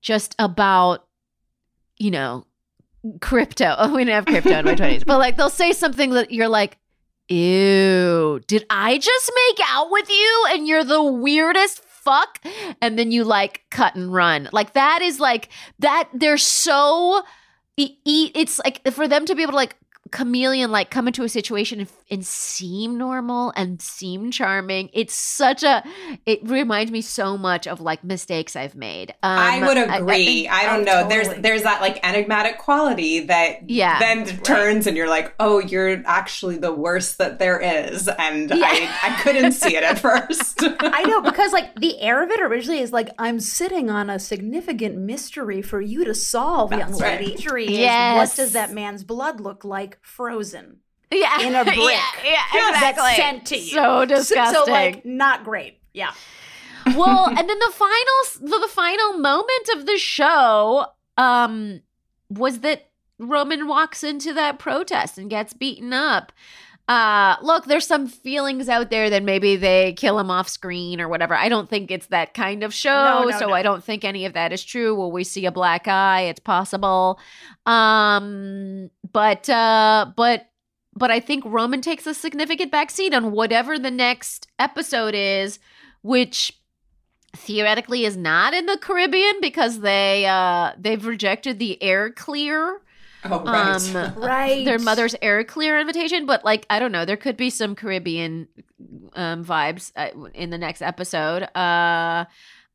[0.00, 1.06] just about,
[1.98, 2.46] you know,
[3.20, 3.74] crypto.
[3.78, 6.48] Oh, we didn't have crypto in my twenties, but like they'll say something that you're
[6.48, 6.78] like,
[7.28, 12.38] "Ew, did I just make out with you?" And you're the weirdest fuck,
[12.80, 14.48] and then you like cut and run.
[14.52, 15.48] Like that is like
[15.80, 16.08] that.
[16.14, 17.22] They're so.
[17.76, 19.76] E- e- It's like for them to be able to like
[20.12, 25.62] chameleon like come into a situation and, and seem normal and seem charming it's such
[25.62, 25.82] a
[26.24, 29.98] it reminds me so much of like mistakes i've made um, I would I- I
[29.98, 30.24] agree.
[30.24, 31.08] think- I, don't oh, know.
[31.08, 31.42] There's totally.
[31.42, 36.56] there's that like enigmatic quality that Yeah, then turns and you're like, oh, you're actually
[36.58, 38.66] the worst that there is, and Yeah.
[38.66, 40.62] I I couldn't see it at first.
[40.62, 44.18] I know because like the air of it originally is like I'm sitting on a
[44.18, 47.20] significant mystery for you to solve, young right.
[47.20, 47.32] lady.
[47.32, 48.16] Mystery is Yes.
[48.30, 50.78] what does that man's blood look like frozen
[51.12, 52.42] yeah in a brick yeah, yeah
[52.72, 53.70] that's exactly sent to you?
[53.72, 55.78] so disgusting So, so like not great.
[55.94, 56.12] Yeah.
[56.96, 60.86] well and then the final the, the final moment of the show
[61.16, 61.80] um
[62.28, 66.32] was that roman walks into that protest and gets beaten up
[66.88, 71.08] uh look there's some feelings out there that maybe they kill him off screen or
[71.08, 73.52] whatever i don't think it's that kind of show No, no, so no.
[73.54, 76.38] i don't think any of that is true will we see a black eye it's
[76.40, 77.18] possible
[77.64, 80.46] um but uh but
[80.96, 85.58] but i think roman takes a significant backseat on whatever the next episode is
[86.02, 86.52] which
[87.36, 92.80] theoretically is not in the Caribbean because they uh they've rejected the air clear
[93.24, 93.94] oh right.
[93.94, 94.64] um Right.
[94.64, 98.48] their mother's air clear invitation but like I don't know there could be some Caribbean
[99.14, 102.24] um vibes uh, in the next episode uh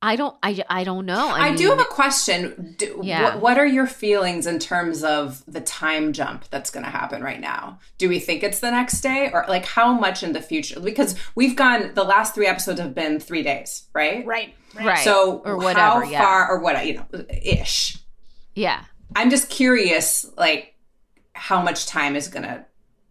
[0.04, 2.74] I don't I I don't know I, I, do have a question.
[2.78, 3.24] Do, Yeah.
[3.24, 7.22] what, what are your feelings in terms of the time jump that's going to happen
[7.22, 7.80] right now?
[8.00, 10.80] Do we think it's the next day or like how much in the future?
[10.80, 14.26] Because we've gone, the last three episodes have been three days, right?
[14.26, 14.56] Right.
[14.74, 14.86] Right.
[14.88, 17.06] right So or whatever how yeah far or what, you know,
[17.44, 17.98] ish.
[18.56, 18.86] yeah
[19.16, 20.74] I'm just curious, like
[21.34, 22.66] how much time is going to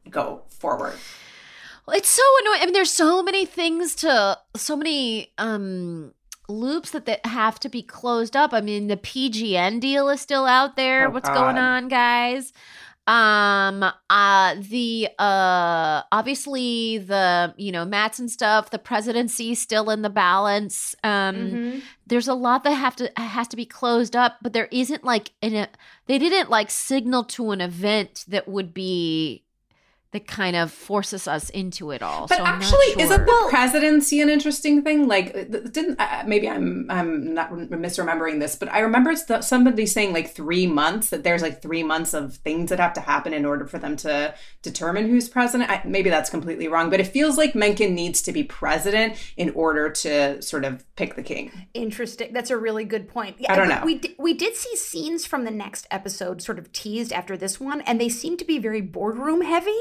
[0.08, 0.94] go forward.
[1.86, 2.58] Well, it's so annoying.
[2.62, 6.14] I mean, there's so many things to, so many um
[6.50, 8.52] loops that that have to be closed up.
[8.52, 11.08] I mean, the PGM deal is still out there.
[11.08, 12.52] Oh, What's going on, guys?
[13.06, 18.70] Um, uh, the uh, obviously the you know Mats and stuff.
[18.70, 20.94] The presidency still in the balance.
[21.02, 21.82] Um, Mhm.
[22.06, 25.32] there's a lot that have to has to be closed up, but there isn't like
[25.42, 25.68] an a,
[26.06, 29.44] they didn't like signal to an event that would be
[30.12, 32.26] that kind of forces us into it all.
[32.26, 33.02] But so actually, sure.
[33.02, 35.06] isn't the presidency an interesting thing?
[35.06, 40.30] Like, didn't uh, maybe I'm I'm not misremembering this, but I remember somebody saying like
[40.30, 43.66] three months that there's like three months of things that have to happen in order
[43.66, 45.70] for them to determine who's president.
[45.70, 49.50] I, maybe that's completely wrong, but it feels like Mencken needs to be president in
[49.50, 51.52] order to sort of pick the king.
[51.72, 52.32] Interesting.
[52.32, 53.36] That's a really good point.
[53.38, 53.82] Yeah, I don't know.
[53.84, 57.60] We di- we did see scenes from the next episode sort of teased after this
[57.60, 59.78] one, and they seem to be very boardroom heavy.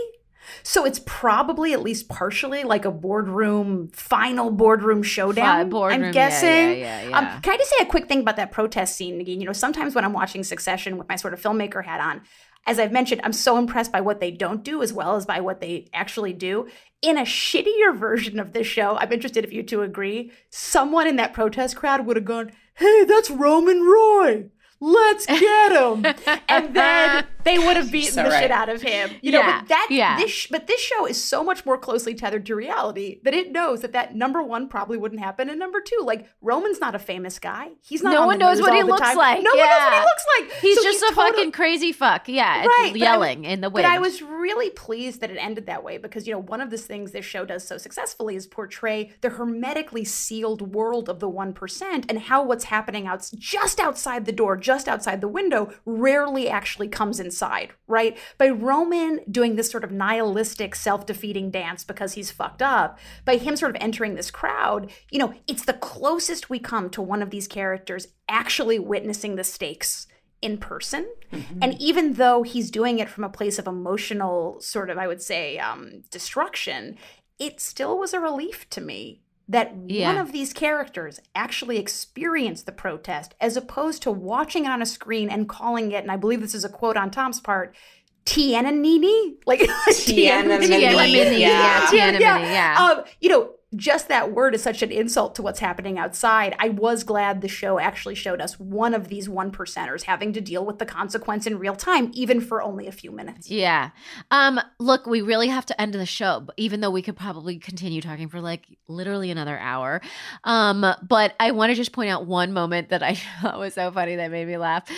[0.63, 5.69] So it's probably at least partially like a boardroom final boardroom showdown.
[5.69, 6.49] boardroom, I'm guessing.
[6.79, 7.17] yeah, yeah, yeah.
[7.17, 9.39] Um, can I just say a quick thing about that protest scene again?
[9.39, 12.21] You know, sometimes when I'm watching Succession with my sort of filmmaker hat on,
[12.65, 15.39] as I've mentioned, I'm so impressed by what they don't do as well as by
[15.39, 16.67] what they actually do.
[17.01, 21.15] In a shittier version of this show, I'm interested if you two agree, someone in
[21.15, 24.49] that protest crowd would have gone, hey, that's Roman Roy.
[24.79, 26.05] Let's get him.
[26.49, 29.11] and then they would have beaten So the shit out of him.
[29.21, 30.17] You know, but that yeah.
[30.17, 33.81] this but this show is so much more closely tethered to reality that it knows
[33.81, 37.39] that that number one probably wouldn't happen, and number two, like Roman's not a famous
[37.39, 37.69] guy.
[37.81, 38.13] He's not.
[38.13, 39.17] No on one knows what he looks time.
[39.17, 39.43] like.
[39.43, 40.61] No one knows what he looks like.
[40.61, 42.27] He's So just a total- fucking crazy fuck.
[42.27, 43.83] Yeah, it's Right, but I- yelling in the wind.
[43.83, 46.69] But I was really pleased that it ended that way because, you know, one of
[46.69, 51.29] the things this show does so successfully is portray the hermetically sealed world of the
[51.29, 56.47] 1% and how what's happening out just outside the door, just outside the window, rarely
[56.47, 58.15] actually comes inside, right?
[58.37, 63.37] By Roman doing this sort of nihilistic, self defeating dance because he's fucked up, by
[63.37, 67.23] him sort of entering this crowd, you know, it's the closest we come to one
[67.23, 70.05] of these characters actually witnessing the stakes
[70.39, 71.07] in person.
[71.63, 75.23] And even though he's doing it from a place of emotional, sort of, I would
[75.23, 76.95] say, um, destruction,
[77.39, 80.07] it still was a relief to me that Yeah.
[80.13, 84.85] one of these characters actually experienced the protest as opposed to watching it on a
[84.85, 87.75] screen and calling it, and I believe this is a quote on Tom's part,
[88.25, 89.35] Tiananini?
[89.45, 92.77] Like, Tiananini, yeah, Tiananini, yeah.
[92.79, 96.55] Um, you know, just that word is such an insult to what's happening outside.
[96.57, 100.41] I was glad the show actually showed us one of these one percenters having to
[100.41, 103.49] deal with the consequence in real time, even for only a few minutes.
[103.49, 103.91] Yeah.
[104.31, 108.01] Um, look, we really have to end the show, even though we could probably continue
[108.01, 110.01] talking for like literally another hour.
[110.43, 113.91] Um, but I want to just point out one moment that I thought was so
[113.91, 114.89] funny that made me laugh.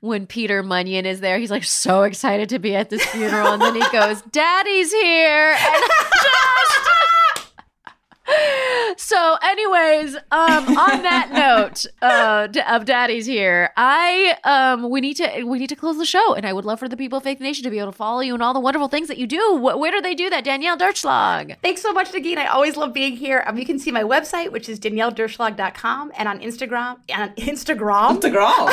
[0.00, 3.62] When Peter Munion is there, he's like so excited to be at this funeral, and
[3.62, 5.56] then he goes, Daddy's here.
[5.58, 5.84] And
[8.96, 15.44] so anyways um on that note uh of daddy's here i um we need to
[15.44, 17.40] we need to close the show and i would love for the people of faith
[17.40, 19.54] nation to be able to follow you and all the wonderful things that you do
[19.54, 21.56] where do they do that danielle Durchslag?
[21.62, 22.36] Thanks so much, Nagin.
[22.38, 23.44] I always love being here.
[23.46, 28.20] Um, you can see my website, which is danielledurchslag.com, and on Instagram, and on Instagram,
[28.20, 28.68] The girl.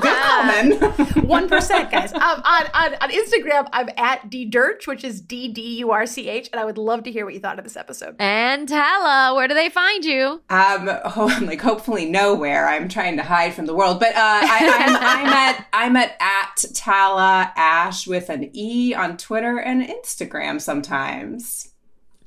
[0.00, 1.26] Good woman.
[1.28, 2.12] one percent, guys.
[2.12, 6.06] Um, on, on on Instagram, I'm at D Dirch, which is D D U R
[6.06, 8.16] C H, and I would love to hear what you thought of this episode.
[8.18, 8.31] and
[8.66, 10.86] tala where do they find you Um,
[11.46, 12.68] like hopefully nowhere.
[12.68, 16.16] I'm trying to hide from the world, but uh, I, I'm, I'm at I'm at
[16.20, 20.60] at Tala Ash with an E on Twitter and Instagram.
[20.60, 21.71] Sometimes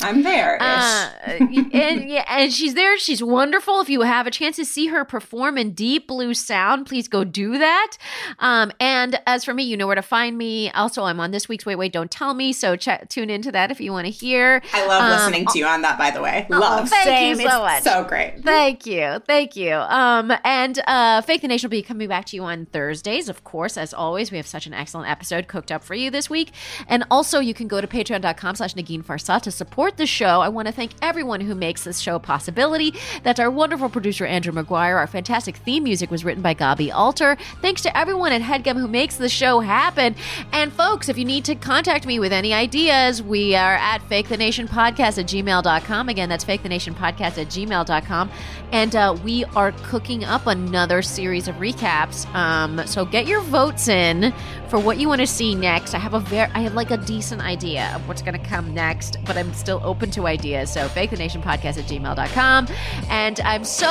[0.01, 0.57] I'm there.
[0.61, 2.97] Uh, and yeah, and she's there.
[2.97, 3.79] She's wonderful.
[3.81, 7.23] If you have a chance to see her perform in Deep Blue Sound, please go
[7.23, 7.97] do that.
[8.39, 10.69] Um, and as for me, you know where to find me.
[10.71, 13.71] Also, I'm on this week's Wait Wait Don't Tell Me, so check tune into that
[13.71, 14.61] if you want to hear.
[14.73, 15.97] I love Um, listening to you on that.
[15.97, 16.89] By the way, love.
[16.89, 17.29] Thank Same.
[17.39, 17.93] you so It's much.
[17.93, 18.43] so great.
[18.43, 19.19] Thank you.
[19.25, 19.73] Thank you.
[19.75, 23.43] Um, and uh, Fake the Nation will be coming back to you on Thursdays, of
[23.43, 24.29] course, as always.
[24.31, 26.51] We have such an excellent episode cooked up for you this week.
[26.87, 30.41] And also, you can go to patreon.com slash Negin Farsad to support the show.
[30.41, 32.93] I want to thank everyone who makes this show a possibility.
[33.23, 34.97] That's our wonderful producer, Andrew McGuire.
[34.97, 37.37] Our fantastic theme music was written by Gaby Alter.
[37.61, 40.15] Thanks to everyone at HeadGum who makes the show happen.
[40.51, 44.27] And folks, if you need to contact me with any ideas, we are at Fake
[44.27, 46.09] the Nation Podcast at gmail.com.
[46.09, 48.31] Again, that's Fake the Nation Podcast at gmail.com.
[48.71, 52.25] And uh, we are cooking up another series of recaps.
[52.33, 54.33] Um, so get your votes in
[54.69, 55.93] for what you want to see next.
[55.93, 58.73] I have a very, I have like a decent idea of what's going to come
[58.73, 60.71] next, but I'm still open to ideas.
[60.71, 62.67] So Fake the Nation Podcast at gmail.com.
[63.09, 63.87] And I'm so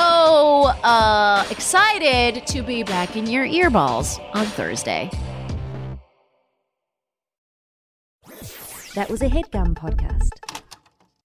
[0.83, 5.09] uh, excited to be back in your earballs on Thursday.
[8.95, 10.61] That was a headgum podcast.